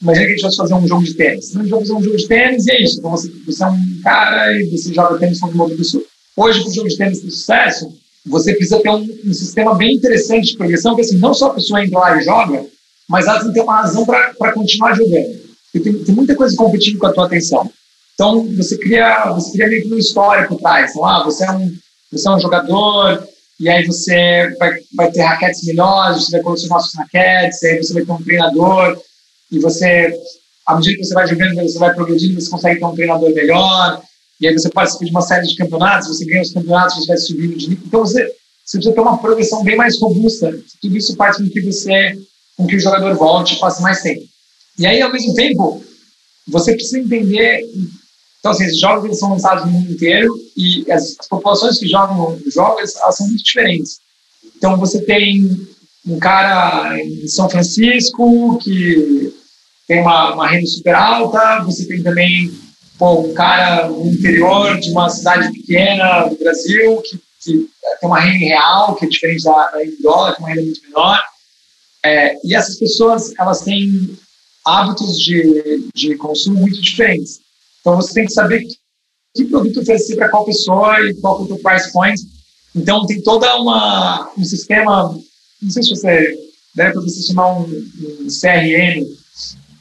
[0.00, 1.52] Imagina que a gente fosse fazer um jogo de tênis.
[1.52, 2.98] Gente vai fazer um jogo de tênis e é isso.
[2.98, 6.04] Então, você, você é um cara e você joga tênis com o pessoa.
[6.36, 7.92] Hoje, para o jogo de tênis ter sucesso,
[8.26, 11.54] você precisa ter um, um, sistema bem interessante de progressão, que assim, não só a
[11.54, 12.66] pessoa entra lá e joga,
[13.08, 15.46] mas ela tem que ter uma razão para continuar jogando.
[15.72, 17.70] Tem, tem, muita coisa competindo com a tua atenção.
[18.14, 20.90] Então, você cria, você cria meio que uma história por trás.
[20.90, 21.72] Então, ah, você é um,
[22.10, 23.26] você é um jogador,
[23.58, 27.94] e aí você vai, vai ter raquetes melhores, você vai colecionar suas raquetes, aí você
[27.94, 29.00] vai ter um treinador,
[29.50, 30.12] e você,
[30.66, 34.02] à medida que você vai jogando, você vai progredindo, você consegue ter um treinador melhor,
[34.40, 37.16] e aí você participa de uma série de campeonatos, você ganha os campeonatos, você vai
[37.16, 37.84] subindo de nível.
[37.86, 38.24] Então você,
[38.64, 40.58] você precisa ter uma progressão bem mais robusta.
[40.80, 42.18] Tudo isso parte com que você,
[42.56, 44.24] com que o jogador volte e passe mais tempo.
[44.78, 45.82] E aí, ao mesmo tempo,
[46.46, 47.64] você precisa entender.
[48.38, 51.88] Então, assim, esses jogos eles são lançados no mundo inteiro e as, as populações que
[51.88, 54.00] jogam jogos elas são muito diferentes.
[54.56, 55.66] Então, você tem
[56.06, 59.34] um cara em São Francisco que
[59.86, 62.52] tem uma, uma renda super alta, você tem também
[62.98, 67.68] pô, um cara no interior de uma cidade pequena do Brasil que, que
[68.00, 70.82] tem uma renda real, que é diferente da, da dólar, que é uma renda muito
[70.82, 71.22] menor.
[72.04, 74.16] É, e essas pessoas, elas têm
[74.64, 77.40] hábitos de, de consumo muito diferentes.
[77.80, 78.76] Então, você tem que saber que,
[79.36, 82.20] que produto oferecer para qual pessoa e qual é o seu price point.
[82.74, 85.16] Então, tem toda uma um sistema,
[85.62, 86.36] não sei se você
[86.74, 89.06] deve você chamar um, um CRM,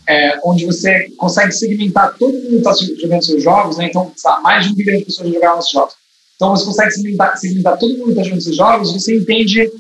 [0.08, 3.88] é, onde você consegue segmentar todo mundo que está jogando seus jogos, né?
[3.88, 5.94] Então, sabe, mais de um bilhão de pessoas jogaram os jogos.
[6.36, 9.72] Então, você consegue segmentar, segmentar todo mundo que está jogando seus jogos, você entende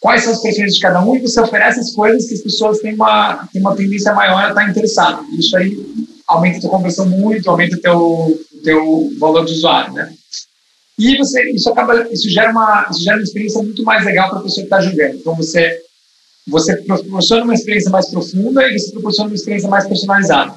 [0.00, 2.78] quais são as preferências de cada um e você oferece as coisas que as pessoas
[2.78, 5.24] têm uma, têm uma tendência maior a estar interessado.
[5.38, 5.76] Isso aí
[6.28, 10.12] aumenta a tua conversão muito, aumenta o teu, teu valor de usuário, né?
[10.98, 14.38] E você, isso acaba, isso gera uma, isso gera uma experiência muito mais legal para
[14.40, 15.16] a pessoa que está jogando.
[15.16, 15.80] Então, você
[16.46, 20.54] você proporciona uma experiência mais profunda e você proporciona uma experiência mais personalizada.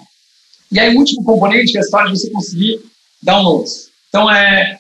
[0.71, 2.81] E aí, o último componente é a história de você conseguir
[3.23, 3.89] downloads.
[4.09, 4.77] Então, é,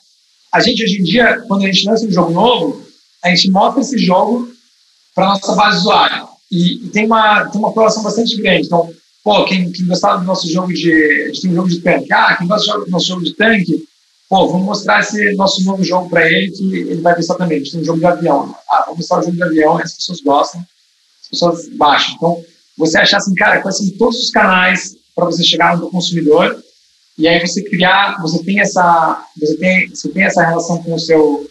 [0.53, 2.85] a gente, hoje em dia, quando a gente lança um jogo novo,
[3.23, 4.51] a gente mostra esse jogo
[5.15, 6.27] para a nossa base de usuário.
[6.51, 8.67] E, e, tem, uma, tem uma população bastante grande.
[8.67, 8.93] Então,
[9.23, 10.91] pô, quem, quem gostava do nosso jogo de.
[10.91, 12.11] A gente tem um jogo de tanque.
[12.11, 13.83] Ah, quem gosta do nosso jogo de tanque,
[14.29, 17.57] pô, vamos mostrar esse nosso novo jogo para ele que ele vai gostar também.
[17.57, 18.53] A gente tem um jogo de avião.
[18.69, 20.65] Ah, vamos mostrar o jogo de avião, as pessoas gostam
[21.27, 22.15] as pessoas baixam.
[22.15, 22.43] Então,
[22.77, 26.63] você achar assim, cara, quais são todos os canais para você chegar no consumidor
[27.17, 30.99] e aí você criar, você tem essa, você tem, você tem essa relação com o
[30.99, 31.49] seu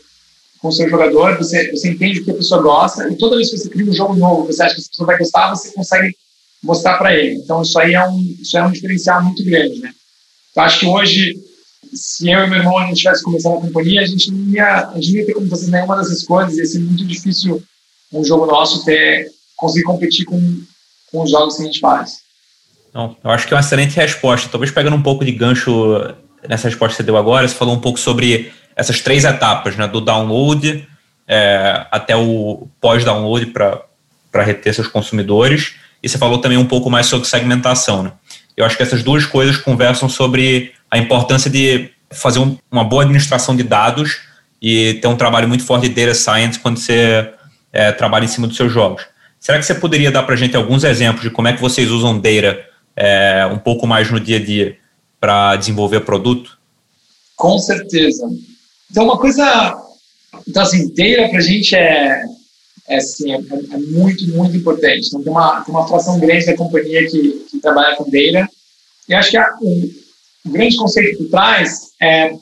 [0.59, 3.51] com o seu jogador, você, você entende o que a pessoa gosta e toda vez
[3.51, 6.17] que você cria um jogo novo, você acha que a pessoa vai gostar, você consegue
[6.63, 7.37] mostrar para ele.
[7.37, 9.93] Então isso aí é um isso é um diferencial muito grande, né?
[10.55, 11.35] Eu acho que hoje
[11.93, 14.89] se eu e meu irmão a gente tivesse começando a companhia, a gente não ia,
[14.89, 17.63] a gente não ia ter como fazer nenhuma dessas coisas, ia ser muito difícil
[18.13, 20.63] um jogo nosso ter conseguir competir com,
[21.11, 22.21] com os jogos que a gente faz.
[23.23, 24.49] Eu acho que é uma excelente resposta.
[24.49, 26.15] Talvez pegando um pouco de gancho
[26.49, 29.87] nessa resposta que você deu agora, você falou um pouco sobre essas três etapas, né,
[29.87, 30.87] do download
[31.27, 37.07] é, até o pós-download para reter seus consumidores, e você falou também um pouco mais
[37.07, 38.03] sobre segmentação.
[38.03, 38.13] Né?
[38.57, 43.03] Eu acho que essas duas coisas conversam sobre a importância de fazer um, uma boa
[43.03, 44.21] administração de dados
[44.63, 47.33] e ter um trabalho muito forte de data science quando você
[47.73, 49.05] é, trabalha em cima dos seus jogos.
[49.41, 51.91] Será que você poderia dar para a gente alguns exemplos de como é que vocês
[51.91, 52.65] usam Data
[52.97, 54.77] é, um pouco mais no dia a dia
[55.21, 56.59] para desenvolver produto?
[57.37, 58.29] Com certeza.
[58.91, 59.77] Então, uma coisa.
[60.49, 62.23] Então, assim, Data para a gente é,
[62.89, 65.09] é, assim, é, é, muito, muito importante.
[65.09, 68.49] Então, tem uma, tem uma fração grande da companhia que, que trabalha com Data.
[69.09, 69.91] E acho que um,
[70.47, 72.35] um grande conceito por trás é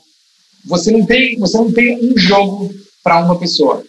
[0.65, 3.83] você não tem, você não tem um jogo para uma pessoa.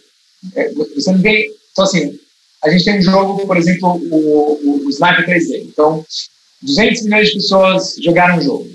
[0.55, 1.51] É, você não tem.
[1.71, 2.19] Então, assim,
[2.63, 5.63] a gente tem um jogo, por exemplo, o, o, Sniper 3D.
[5.63, 6.05] Então,
[6.61, 8.67] 200 milhões de pessoas jogaram o jogo.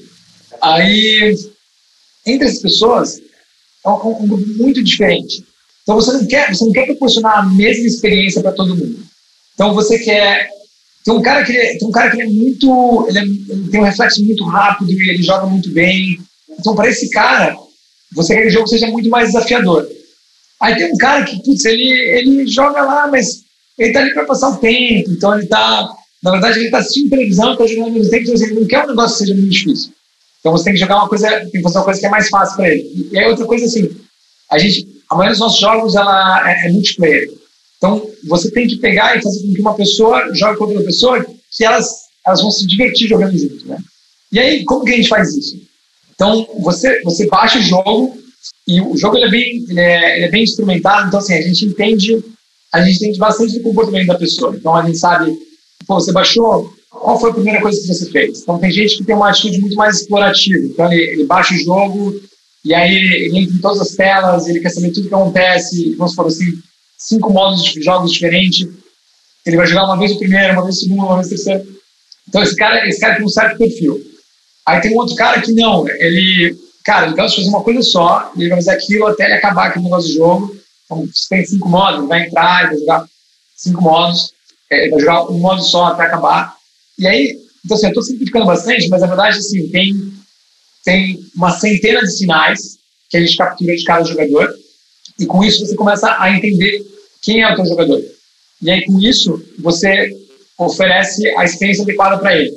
[0.60, 1.36] Aí,
[2.24, 3.20] entre essas pessoas,
[3.84, 5.44] é um, um, grupo muito diferente.
[5.82, 9.04] Então, você não quer, você não quer proporcionar a mesma experiência para todo mundo.
[9.54, 10.50] Então, você quer
[11.04, 13.80] tem um cara que é, tem um cara que é muito ele, é, ele, tem
[13.80, 16.18] um reflexo muito rápido e ele joga muito bem
[16.58, 17.56] então para esse cara
[18.12, 19.88] você quer que o jogo seja muito mais desafiador
[20.60, 23.41] aí tem um cara que putz, ele ele joga lá mas
[23.78, 25.88] ele está ali para passar o tempo, então ele está,
[26.22, 28.88] na verdade, ele está assistindo televisão, está jogando mesmo tempo, então ele não quer um
[28.88, 29.92] negócio que seja muito difícil.
[30.40, 32.28] Então você tem que jogar uma coisa, tem que fazer uma coisa que é mais
[32.28, 33.08] fácil para ele.
[33.12, 33.88] E aí outra coisa assim,
[34.50, 37.30] a gente, a maioria dos nossos jogos ela é, é multiplayer.
[37.76, 41.24] Então você tem que pegar e fazer com que uma pessoa jogue com outra pessoa,
[41.24, 43.78] que elas elas vão se divertir jogando junto, né?
[44.30, 45.60] E aí como que a gente faz isso?
[46.14, 48.16] Então você você baixa o jogo
[48.66, 51.42] e o jogo ele é bem ele é, ele é bem instrumentado, então assim a
[51.42, 52.22] gente entende
[52.72, 54.56] a gente entende bastante do comportamento da pessoa.
[54.56, 55.36] Então a gente sabe,
[55.86, 58.40] pô, você baixou, qual foi a primeira coisa que você fez?
[58.40, 60.64] Então tem gente que tem uma atitude muito mais explorativa.
[60.64, 62.20] Então ele, ele baixa o jogo
[62.64, 66.14] e aí ele entra em todas as telas, ele quer saber tudo que acontece, vamos
[66.14, 66.52] falar assim,
[66.96, 68.66] cinco modos de jogos diferentes.
[69.44, 71.66] Ele vai jogar uma vez o primeiro, uma vez o segundo, uma vez o terceiro.
[72.28, 74.00] Então esse cara, esse cara tem um certo perfil.
[74.64, 77.82] Aí tem um outro cara que não, ele, cara, ele gosta de fazer uma coisa
[77.82, 80.61] só, ele vai fazer aquilo até ele acabar aquele negócio de jogo
[81.28, 83.08] tem cinco modos, vai entrar vai jogar
[83.56, 84.32] cinco modos,
[84.70, 86.56] é, vai jogar um modo só até acabar.
[86.98, 90.12] E aí, então assim, eu estou simplificando bastante, mas na verdade, assim, tem,
[90.84, 92.78] tem uma centena de sinais
[93.08, 94.54] que a gente captura de cada jogador,
[95.18, 96.84] e com isso você começa a entender
[97.20, 98.02] quem é o teu jogador.
[98.60, 100.16] E aí, com isso, você
[100.58, 102.52] oferece a experiência adequada para ele.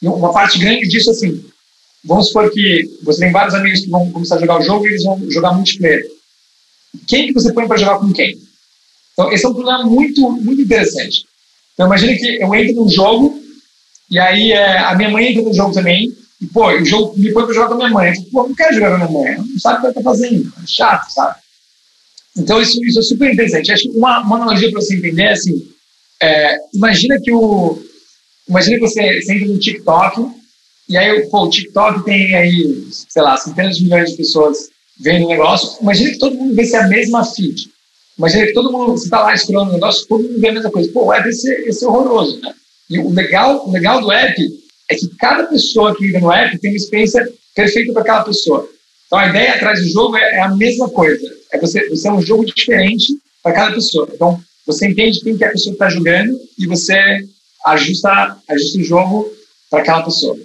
[0.00, 1.44] E uma parte grande disso, assim,
[2.04, 4.90] vamos supor que você tem vários amigos que vão começar a jogar o jogo e
[4.90, 6.17] eles vão jogar multiplayer
[7.06, 8.38] quem que você põe para jogar com quem?
[9.12, 11.24] Então, esse é um problema muito, muito interessante.
[11.74, 13.42] Então, imagine que eu entro num jogo
[14.10, 17.32] e aí é, a minha mãe entra no jogo também e, pô, o jogo me
[17.32, 18.08] põe para jogar com a minha mãe.
[18.10, 19.90] Eu falo, pô, não quero jogar com a minha mãe, não sabe o que ela
[19.90, 21.36] está fazendo, é chato, sabe?
[22.36, 23.72] Então, isso, isso é super interessante.
[23.72, 25.68] Acho que uma, uma analogia para você entender é assim,
[26.20, 27.82] É, imagina que o.
[28.48, 30.26] Imagina que você, você entra no TikTok,
[30.88, 35.26] e aí pô, o TikTok tem aí, sei lá, centenas de milhões de pessoas vendo
[35.26, 35.80] o negócio.
[35.80, 37.70] Imagina que todo mundo vê se a mesma feed.
[38.18, 40.90] Imagina que todo mundo, está lá escrolando o negócio, todo mundo vê a mesma coisa.
[40.92, 42.52] Pô, o app ia ser, horroroso, né?
[42.90, 44.42] E o legal, o legal do app
[44.90, 48.68] é que cada pessoa que entra no app tem uma experiência perfeita para aquela pessoa.
[49.06, 51.26] Então, a ideia atrás do jogo é, é, a mesma coisa.
[51.52, 53.06] É você, você é um jogo diferente
[53.42, 54.08] para cada pessoa.
[54.12, 57.24] Então, você entende quem que a pessoa está jogando e você
[57.66, 59.32] ajusta, ajusta o jogo
[59.70, 60.36] para aquela pessoa.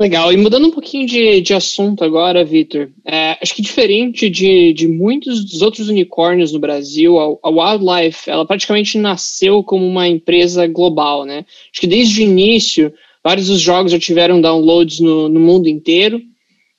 [0.00, 0.32] Legal.
[0.32, 4.88] E mudando um pouquinho de, de assunto agora, Vitor, é, acho que diferente de, de
[4.88, 10.66] muitos dos outros unicórnios no Brasil, a, a, Wildlife, ela praticamente nasceu como uma empresa
[10.66, 11.44] global, né?
[11.70, 12.90] Acho que desde o início,
[13.22, 16.18] vários dos jogos já tiveram downloads no, no mundo inteiro.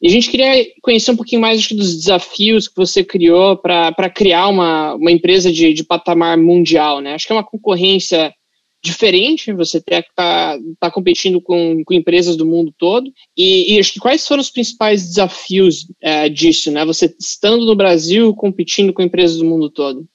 [0.01, 4.09] E a gente queria conhecer um pouquinho mais acho, dos desafios que você criou para
[4.09, 7.13] criar uma, uma empresa de, de patamar mundial, né?
[7.13, 8.33] Acho que é uma concorrência
[8.83, 13.11] diferente, você está tá competindo com, com empresas do mundo todo.
[13.37, 16.83] E, e, acho que quais foram os principais desafios é, disso, né?
[16.85, 20.05] Você estando no Brasil, competindo com empresas do mundo todo.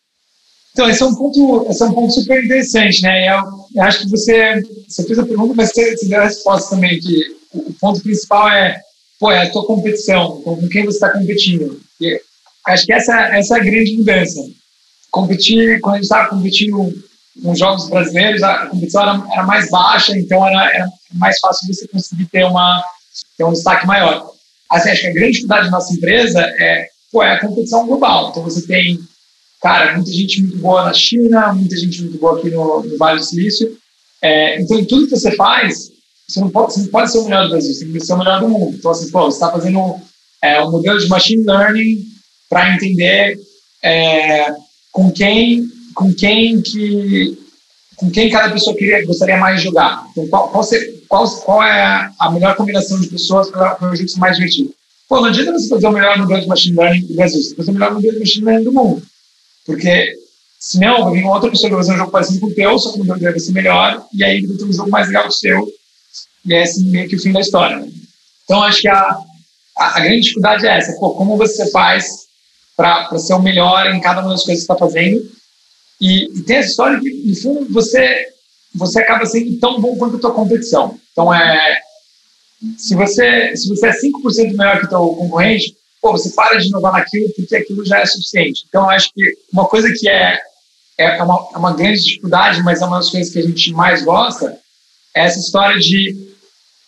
[0.73, 3.31] Então, esse é um ponto, esse é um ponto super interessante, né?
[3.31, 3.43] Eu,
[3.77, 6.99] eu acho que você, você fez a pergunta, mas você, você deu a resposta também,
[6.99, 8.81] que o, ponto principal é,
[9.19, 11.81] pô, é a tua competição, com quem você está competindo.
[12.01, 12.21] E
[12.67, 14.45] acho que essa, essa é a grande mudança.
[15.11, 16.93] Competir, quando a gente estava competindo
[17.43, 21.87] nos jogos brasileiros a competição era, era mais baixa, então era, era, mais fácil você
[21.89, 22.83] conseguir ter, uma,
[23.37, 24.31] ter um destaque maior.
[24.71, 28.31] Assim, acho que a grande dificuldade da nossa empresa é, pô, é a competição global.
[28.31, 28.99] Então você tem,
[29.63, 33.21] cara, muita gente muito boa na China, muita gente muito boa aqui no, no Vale
[33.21, 33.77] do Silício.
[34.21, 35.93] É, então, em tudo que você faz,
[36.27, 38.15] você não, pode, você não pode ser o melhor do Brasil, você tem que ser
[38.15, 38.77] o melhor do mundo.
[38.77, 40.01] Então, assim, pô, você está fazendo
[40.43, 42.05] é, um modelo de machine learning
[42.49, 43.39] para entender
[43.83, 44.53] é,
[44.91, 45.65] com quem
[45.97, 47.39] com quem que
[47.97, 50.07] com quem cada pessoa queria, gostaria mais de jogar.
[50.11, 54.09] Então, qual, qual, ser, qual, qual é a melhor combinação de pessoas para o jogo
[54.09, 54.71] ser mais divertido?
[55.09, 57.71] Pô, não adianta você fazer o melhor modelo de machine learning do Brasil, você fazer
[57.71, 59.03] o melhor modelo de machine learning do mundo.
[59.65, 60.15] Porque,
[60.61, 62.91] senão, vai vir outra pessoa que vai fazer um jogo parecido com o teu, só
[62.91, 65.07] que o modelo dele vai ser melhor, e aí ele vai ter um jogo mais
[65.07, 65.67] legal que o seu,
[66.45, 67.79] e é assim meio que o fim da história.
[67.79, 67.89] Né?
[68.45, 69.19] Então, acho que a,
[69.79, 70.93] a, a, grande dificuldade é essa.
[71.01, 72.27] Pô, como você faz
[72.77, 75.37] para ser o melhor em cada uma das coisas que você está fazendo
[76.01, 78.29] e, e, tem essa história que, no fundo, você,
[78.75, 80.99] você acaba sendo tão bom quanto a tua competição.
[81.13, 81.81] Então, é,
[82.77, 86.69] se, você, se você é 5% melhor que o teu concorrente, pô, você para de
[86.69, 88.65] inovar naquilo porque aquilo já é suficiente.
[88.69, 90.39] Então, acho que uma coisa que é,
[90.99, 94.05] é, uma, é uma grande dificuldade, mas é uma das coisas que a gente mais
[94.05, 94.59] gosta,
[95.15, 96.27] é essa história de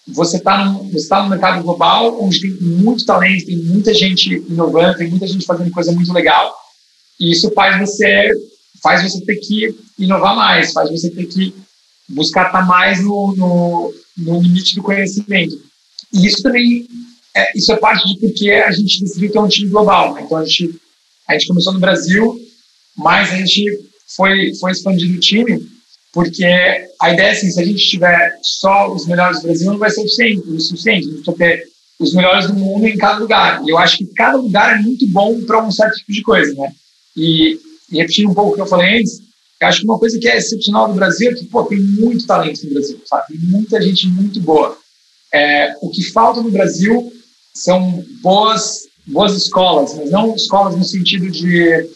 [0.06, 4.96] você está no, tá no mercado global, onde tem muito talento, tem muita gente inovando,
[4.96, 6.54] tem muita gente fazendo coisa muito legal,
[7.20, 8.30] e isso faz você
[8.82, 11.54] faz você ter que inovar mais, faz você ter que
[12.08, 15.60] buscar estar mais no, no, no limite do conhecimento.
[16.12, 16.86] E isso também,
[17.34, 20.14] é, isso é parte de porque a gente decidiu ter um time global.
[20.14, 20.22] Né?
[20.24, 20.74] Então, a gente,
[21.28, 22.40] a gente começou no Brasil,
[22.96, 23.64] mas a gente
[24.16, 25.68] foi, foi expandindo o time,
[26.12, 26.44] porque
[27.00, 29.90] a ideia é assim, se a gente tiver só os melhores do Brasil, não vai
[29.90, 31.08] ser o suficiente, o suficiente.
[31.08, 33.62] A gente ter os melhores do mundo em cada lugar.
[33.64, 36.54] E eu acho que cada lugar é muito bom para um certo tipo de coisa,
[36.54, 36.72] né?
[37.16, 37.58] E
[37.90, 39.20] e repetindo um pouco o que eu falei antes,
[39.62, 42.64] acho que uma coisa que é excepcional do Brasil é que, pô, tem muito talento
[42.64, 43.24] no Brasil, sabe?
[43.28, 44.76] Tem muita gente muito boa.
[45.32, 47.12] É, o que falta no Brasil
[47.54, 51.88] são boas, boas escolas, mas não escolas no sentido de,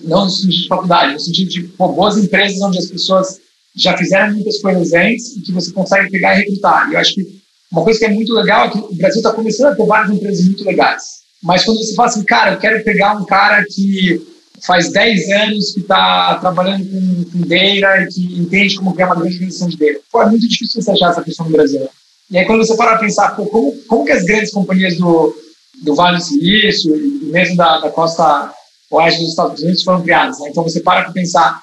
[0.00, 3.40] não no sentido de faculdade, no sentido de pô, boas empresas onde as pessoas
[3.74, 6.90] já fizeram muitas coisas antes e que você consegue pegar e recrutar.
[6.90, 9.32] E eu acho que uma coisa que é muito legal é que o Brasil está
[9.32, 11.02] começando a ter várias empresas muito legais.
[11.42, 15.72] Mas quando você fala assim, cara, eu quero pegar um cara que faz 10 anos
[15.72, 20.00] que está trabalhando com, com e que entende como é uma grande organização de data.
[20.10, 21.88] Pô, é muito difícil você achar essa pessoa no Brasil.
[22.30, 25.36] E aí, quando você para pensar, pô, como, como que as grandes companhias do,
[25.82, 28.52] do Vale do Silício e mesmo da, da costa
[28.90, 30.48] oeste dos Estados Unidos foram criadas, né?
[30.48, 31.62] Então, você para para pensar,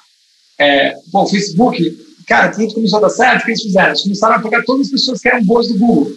[0.58, 3.88] é, pô, o Facebook, cara, tudo começou a dar certo, o que eles fizeram?
[3.88, 6.12] Eles começaram a pegar todas as pessoas que eram boas do Google.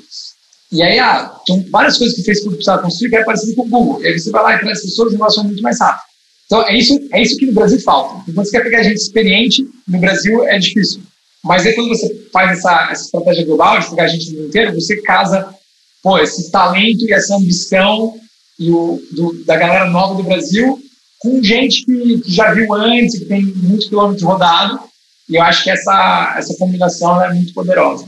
[0.72, 3.64] E aí, ah, tinham várias coisas que o Facebook precisava construir que era parecido com
[3.64, 4.04] o Google.
[4.04, 6.08] E aí você vai lá e traz pessoas e o negócio é muito mais rápido.
[6.48, 8.24] Então, é isso, é isso que no Brasil falta.
[8.26, 11.02] Quando você quer pegar gente experiente, no Brasil é difícil.
[11.44, 14.74] Mas aí, quando você faz essa, essa estratégia global de pegar gente no mundo inteiro,
[14.74, 15.54] você casa
[16.02, 18.16] pô, esse talento e essa ambição
[18.58, 20.82] e o, do, da galera nova do Brasil
[21.20, 24.80] com gente que, que, já viu antes, que tem muito quilômetro rodado.
[25.30, 28.06] E eu acho que essa, essa combinação é muito poderosa.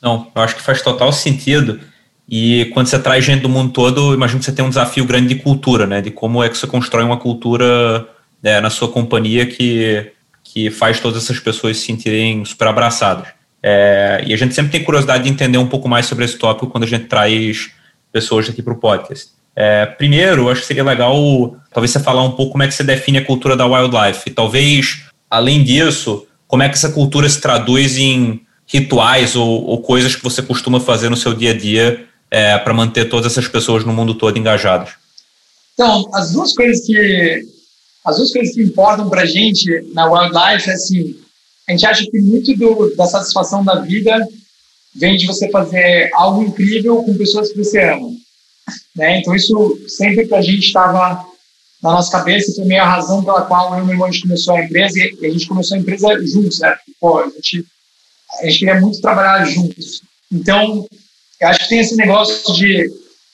[0.00, 1.80] Não, eu acho que faz total sentido.
[2.28, 5.28] E quando você traz gente do mundo todo, imagino que você tem um desafio grande
[5.28, 6.02] de cultura, né?
[6.02, 8.06] De como é que você constrói uma cultura
[8.42, 10.12] é, na sua companhia que,
[10.44, 13.28] que faz todas essas pessoas se sentirem super abraçadas.
[13.62, 16.66] É, e a gente sempre tem curiosidade de entender um pouco mais sobre esse tópico
[16.66, 17.70] quando a gente traz
[18.12, 19.30] pessoas aqui para o podcast.
[19.56, 22.84] É, primeiro, acho que seria legal talvez você falar um pouco como é que você
[22.84, 24.22] define a cultura da wildlife.
[24.26, 29.80] E talvez, além disso, como é que essa cultura se traduz em rituais ou, ou
[29.80, 33.48] coisas que você costuma fazer no seu dia a dia é, para manter todas essas
[33.48, 34.90] pessoas no mundo todo engajadas.
[35.74, 37.46] Então, as duas coisas que
[38.04, 41.16] as duas coisas que importam para a gente na wildlife é assim,
[41.68, 44.26] a gente acha que muito do, da satisfação da vida
[44.94, 48.10] vem de você fazer algo incrível com pessoas que você ama.
[48.96, 49.18] Né?
[49.18, 51.24] Então, isso sempre para a gente estava
[51.82, 54.22] na nossa cabeça, foi meio a razão pela qual eu e meu irmão a gente
[54.22, 56.76] começou a empresa e a gente começou a empresa juntos, né?
[57.00, 57.64] Pô, a gente,
[58.40, 60.02] a gente queria muito trabalhar juntos.
[60.32, 60.88] Então,
[61.40, 62.90] eu acho que tem esse negócio de,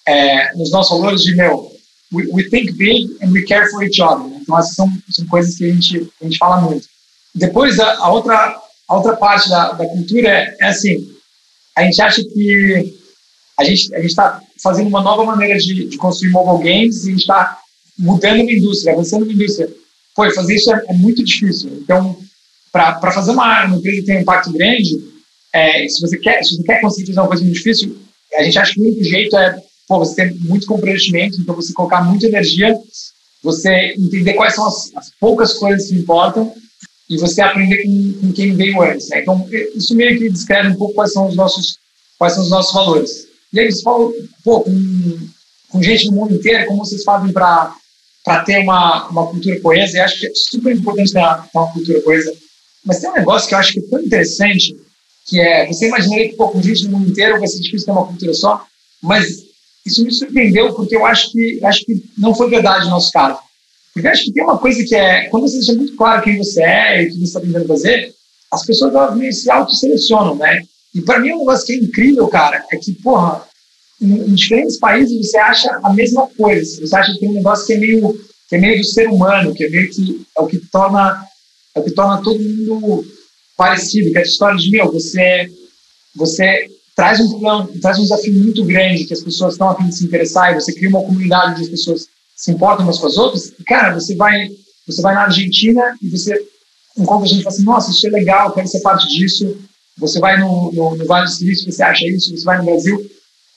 [0.07, 1.73] é, nos nossos valores, de, meu,
[2.13, 4.27] we, we, think big and we care for each other.
[4.41, 6.87] Então, essas são, são coisas que a gente, a gente fala muito.
[7.35, 11.09] Depois, a, a outra, a outra parte da, da cultura é, é assim,
[11.77, 12.95] a gente acha que
[13.59, 17.11] a gente a está fazendo uma nova maneira de, de construir mobile games e a
[17.13, 17.59] gente está
[17.99, 19.69] mudando uma indústria, avançando uma indústria.
[20.15, 21.71] Pô, fazer isso é, é muito difícil.
[21.83, 22.17] Então,
[22.73, 25.14] para fazer uma, uma empresa que tem um impacto grande,
[25.55, 27.97] é, se, você quer, se você quer conseguir fazer uma coisa muito difícil,
[28.35, 31.73] a gente acha que o único jeito é pô, você ter muito comprometimento, então você
[31.73, 32.77] colocar muita energia,
[33.43, 36.53] você entender quais são as, as poucas coisas que importam
[37.09, 39.09] e você aprender com, com quem veio antes.
[39.11, 39.21] Né?
[39.21, 39.47] Então,
[39.77, 41.79] isso meio que descreve um pouco quais são os nossos,
[42.19, 43.29] quais são os nossos valores.
[43.53, 44.11] E aí, você fala,
[44.43, 45.29] pô, com,
[45.69, 47.75] com gente no mundo inteiro, como vocês fazem para
[48.25, 51.59] para ter uma, uma cultura coesa, e acho que é super importante ter uma, ter
[51.59, 52.35] uma cultura coesa.
[52.83, 54.75] Mas tem um negócio que eu acho que é tão interessante,
[55.27, 57.93] que é, você imaginaria que pô, com gente no mundo inteiro vai ser difícil ter
[57.93, 58.67] uma cultura só,
[59.03, 59.45] mas
[59.87, 63.39] isso me surpreendeu, porque eu acho que, acho que não foi verdade no nosso caso.
[63.93, 66.39] Porque eu acho que tem uma coisa que é, quando você deixa muito claro quem
[66.39, 68.15] você é e o que você está tentando fazer,
[68.51, 70.63] as pessoas elas meio se auto-selecionam, né?
[70.95, 73.45] E para mim, um negócio que é incrível, cara, é que, porra,
[74.01, 76.81] em, em, diferentes países você acha a mesma coisa.
[76.81, 78.13] Você acha que tem um negócio que é meio,
[78.49, 81.25] que é meio do ser humano, que é meio que é o que torna
[81.75, 83.05] é o que torna todo mundo
[83.57, 85.51] parecido, que é a história de meu, você
[86.15, 89.89] você traz um problema, traz um desafio muito grande que as pessoas estão a fim
[89.89, 93.07] de se interessar e você cria uma comunidade onde as pessoas se importam umas com
[93.07, 93.53] as outras.
[93.59, 94.49] E, cara, você vai
[94.87, 96.39] você vai na Argentina e você
[96.97, 99.57] encontra gente e fala assim, nossa, isso é legal, quero ser parte disso.
[99.99, 103.11] Você vai no, no, no Vale do Silício, você acha isso, você vai no Brasil,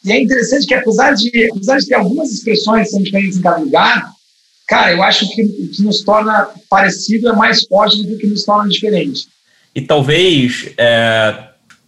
[0.08, 3.41] e é interessante que, apesar de, apesar de ter algumas expressões que são diferentes em
[3.41, 4.12] cada lugar,
[4.68, 8.18] cara, eu acho que o que nos torna parecido é mais forte do que o
[8.18, 9.28] que nos torna diferente.
[9.78, 11.38] E talvez, é,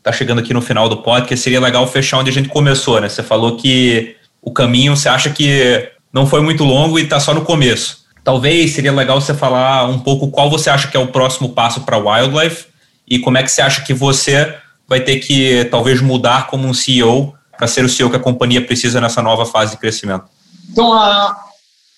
[0.03, 3.09] tá chegando aqui no final do podcast, seria legal fechar onde a gente começou, né?
[3.09, 7.33] Você falou que o caminho você acha que não foi muito longo e está só
[7.33, 8.05] no começo.
[8.23, 11.81] Talvez seria legal você falar um pouco qual você acha que é o próximo passo
[11.81, 12.67] para Wildlife
[13.07, 14.53] e como é que você acha que você
[14.87, 18.63] vai ter que talvez mudar como um CEO para ser o CEO que a companhia
[18.63, 20.25] precisa nessa nova fase de crescimento?
[20.71, 21.35] Então, a,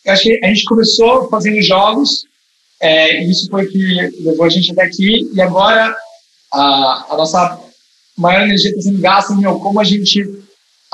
[0.08, 2.24] a gente começou fazendo jogos,
[2.82, 5.96] é, isso foi que levou a gente até aqui, e agora
[6.52, 7.60] a, a nossa
[8.18, 10.28] maior energia está sendo gasta em como a gente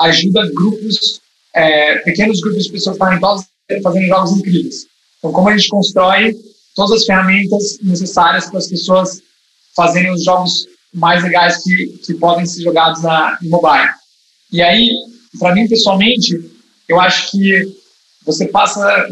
[0.00, 1.20] ajuda grupos,
[1.54, 3.46] é, pequenos grupos de pessoas talentosa
[3.82, 4.86] fazendo jogos incríveis.
[5.18, 6.36] Então, como a gente constrói
[6.74, 9.20] todas as ferramentas necessárias para as pessoas
[9.74, 13.90] fazerem os jogos mais legais que, que podem ser jogados na, em mobile.
[14.52, 14.90] E aí,
[15.38, 16.38] para mim pessoalmente,
[16.88, 17.76] eu acho que
[18.24, 19.08] você passa,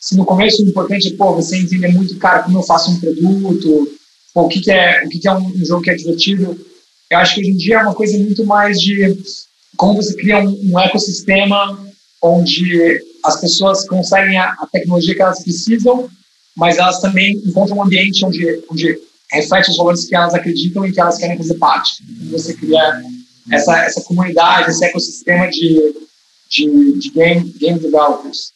[0.00, 3.00] se no começo o importante é, pô, você entender muito, cara, como eu faço um
[3.00, 3.98] produto,
[4.32, 6.58] pô, o que, que é, o que, que é um, jogo que é divertido.
[7.10, 9.16] Eu acho que hoje em dia é uma coisa muito mais de
[9.76, 11.78] como você cria um, um ecossistema
[12.22, 16.08] onde as pessoas conseguem a, a, tecnologia que elas precisam,
[16.56, 18.98] mas elas também encontram um ambiente onde, onde
[19.32, 22.02] reflete os valores que elas acreditam e que elas querem fazer parte.
[22.22, 23.02] E você cria
[23.50, 25.94] essa, essa comunidade, esse ecossistema de,
[26.50, 28.52] de, de game, game developers.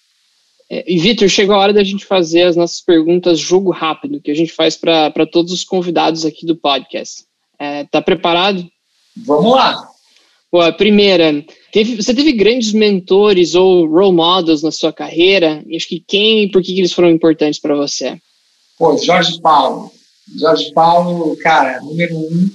[0.72, 4.30] É, e, Vitor, chegou a hora da gente fazer as nossas perguntas jogo rápido, que
[4.30, 7.24] a gente faz para todos os convidados aqui do podcast.
[7.58, 8.66] É, tá preparado?
[9.14, 9.86] Vamos lá.
[10.50, 15.62] Pô, a primeira, teve, você teve grandes mentores ou role models na sua carreira?
[15.66, 18.16] E acho que quem e por que, que eles foram importantes para você?
[18.78, 19.92] Pô, Jorge Paulo.
[20.38, 22.48] Jorge Paulo, cara, número um,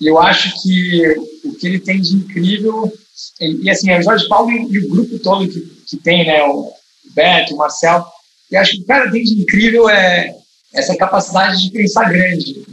[0.00, 2.92] e eu acho que o que ele tem de incrível,
[3.40, 6.26] e, e assim, é o Jorge Paulo e, e, o grupo todo que, que tem,
[6.26, 6.72] né, o
[7.14, 8.06] Beto, o Marcel,
[8.50, 10.34] e acho que o cara tem de incrível é
[10.72, 12.64] essa capacidade de pensar grande.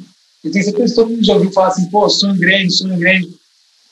[0.43, 3.29] Eu tenho certeza que todo mundo já ouviu falar assim, pô, sonho grande, sonho grande.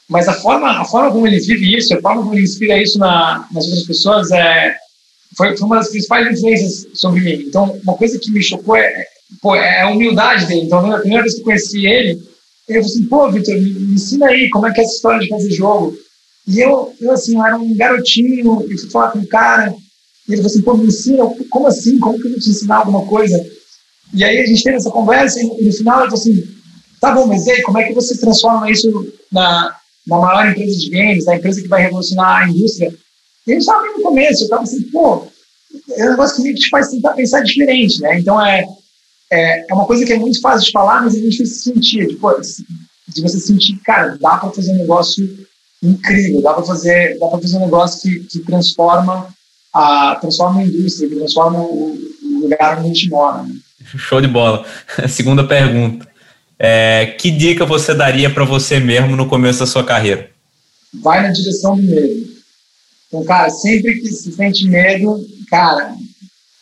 [0.09, 2.99] Mas a forma, a forma como ele vive isso, a forma como ele inspira isso
[2.99, 4.75] na, nas outras pessoas, é,
[5.37, 7.45] foi, foi uma das principais influências sobre mim.
[7.47, 9.05] Então, uma coisa que me chocou é,
[9.41, 10.61] pô, é a humildade dele.
[10.61, 12.21] Então, a primeira vez que eu conheci ele,
[12.67, 15.19] ele falou assim, pô, Vitor, me, me, ensina aí como é que é essa história
[15.21, 15.95] de fazer jogo.
[16.47, 19.73] E eu, eu assim, eu era um garotinho, e fui falar com o cara,
[20.27, 21.99] e ele falou assim, pô, me ensina, como assim?
[21.99, 23.43] Como que eu te ensinar alguma coisa?
[24.13, 26.43] E aí a gente teve essa conversa, e no final ele falou assim,
[26.99, 30.89] tá bom, mas aí, como é que você transforma isso na, na maior empresa de
[30.89, 32.93] games, na empresa que vai revolucionar a indústria?
[33.47, 35.27] E gente estava no começo, eu estava assim, pô,
[35.91, 38.19] é um negócio que te faz tentar pensar diferente, né?
[38.19, 38.65] Então é,
[39.31, 41.79] é, é uma coisa que é muito fácil de falar, mas é muito difícil de
[41.79, 42.07] sentir.
[42.07, 42.29] Tipo,
[43.07, 45.25] de você sentir, cara, dá para fazer um negócio
[45.83, 49.33] incrível, dá para fazer, dá para fazer um negócio que, que transforma
[49.73, 53.43] a transforma a indústria, que transforma o, o lugar onde a gente mora.
[53.43, 53.55] Né?
[53.97, 54.65] Show de bola.
[55.07, 56.07] Segunda pergunta.
[56.59, 60.29] É, que dica você daria para você mesmo no começo da sua carreira?
[60.93, 62.27] Vai na direção do medo.
[63.07, 65.95] Então, cara, sempre que se sente medo, cara,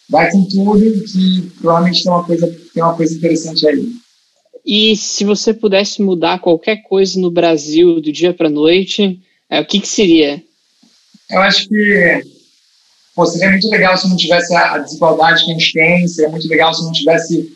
[0.10, 3.91] vai com tudo que provavelmente tem uma coisa, tem uma coisa interessante aí.
[4.66, 9.66] E se você pudesse mudar qualquer coisa no Brasil do dia para noite, é, o
[9.66, 10.41] que, que seria?
[11.30, 12.24] Eu acho que
[13.20, 16.47] pô, seria muito legal se não tivesse a desigualdade que a gente tem, seria muito
[16.47, 17.51] legal se não tivesse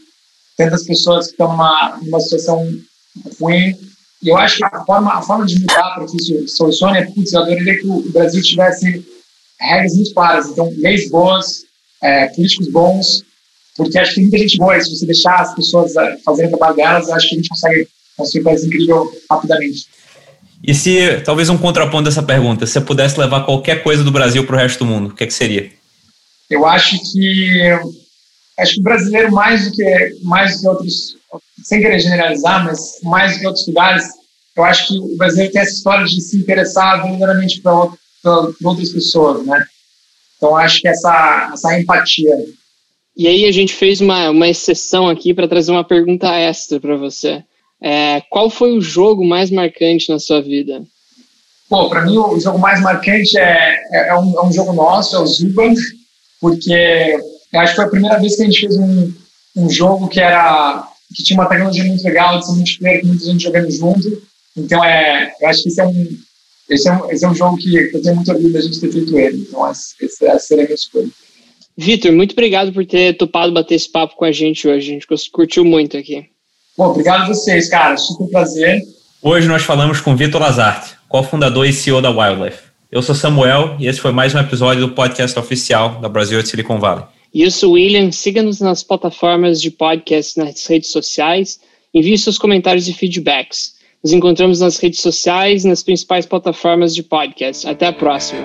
[0.58, 2.70] tantas pessoas que estão numa, numa situação
[3.40, 3.74] ruim.
[4.22, 7.06] E eu acho que a forma, a forma de mudar para que isso solucione é,
[7.06, 9.06] putz, eu adoraria que o Brasil tivesse
[9.58, 10.48] regras muito claras.
[10.48, 11.64] Então, leis boas,
[12.02, 13.24] é, políticos bons,
[13.78, 14.82] porque acho que tem muita gente boa.
[14.82, 17.88] Se você deixar as pessoas é, fazerem o trabalho delas, acho que a gente consegue
[18.18, 19.88] construir um país incrível rapidamente.
[20.64, 24.46] E se, talvez um contraponto dessa pergunta, se você pudesse levar qualquer coisa do Brasil
[24.46, 25.70] para o resto do mundo, o que, é que seria?
[26.50, 27.70] Eu acho que
[28.58, 31.18] acho que o brasileiro mais do que mais do que outros,
[31.64, 34.06] sem querer generalizar, mas mais do que outros lugares,
[34.56, 37.98] eu acho que o brasileiro tem essa história de se interessar verdadeiramente por
[38.64, 39.66] outras pessoas, né?
[40.38, 42.38] Então acho que essa essa empatia.
[43.18, 46.96] E aí a gente fez uma, uma exceção aqui para trazer uma pergunta extra para
[46.96, 47.44] você.
[47.84, 50.82] É, qual foi o jogo mais marcante na sua vida?
[51.68, 55.18] Pô, para mim o jogo mais marcante é, é, é, um, é, um, jogo nosso,
[55.18, 55.64] é o Zuba,
[56.40, 57.20] porque
[57.52, 59.12] eu acho que foi a primeira vez que a gente fez um,
[59.58, 63.26] um jogo que era que tinha uma tecnologia muito legal, de ser multiplayer, com muita
[63.26, 64.24] gente jogando junto.
[64.56, 66.18] Então, é, eu acho que esse é um,
[66.70, 68.92] esse é um, esse é um jogo que eu tenho muito orgulho da gente ter
[68.92, 69.46] feito ele.
[69.48, 71.10] Então, essa, essa seria a minha escolha.
[71.78, 74.90] Vitor, muito obrigado por ter topado bater esse papo com a gente hoje.
[74.90, 76.33] A gente curtiu muito aqui.
[76.76, 77.96] Bom, obrigado a vocês, cara.
[77.98, 78.82] Super prazer.
[79.22, 82.64] Hoje nós falamos com Vitor Lazarte, co-fundador e CEO da Wildlife.
[82.92, 86.50] Eu sou Samuel e esse foi mais um episódio do podcast oficial da Brasil de
[86.50, 87.06] Silicon Valley.
[87.32, 88.12] E eu sou William.
[88.12, 91.60] Siga-nos nas plataformas de podcast nas redes sociais.
[91.94, 93.76] Envie seus comentários e feedbacks.
[94.04, 97.66] Nos encontramos nas redes sociais e nas principais plataformas de podcast.
[97.66, 98.42] Até a próxima.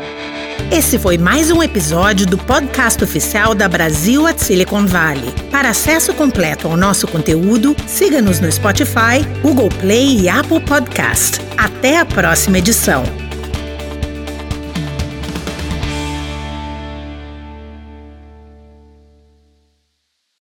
[0.70, 5.32] Esse foi mais um episódio do podcast oficial da Brasil at Silicon Valley.
[5.50, 11.40] Para acesso completo ao nosso conteúdo, siga-nos no Spotify, Google Play e Apple Podcast.
[11.56, 13.02] Até a próxima edição.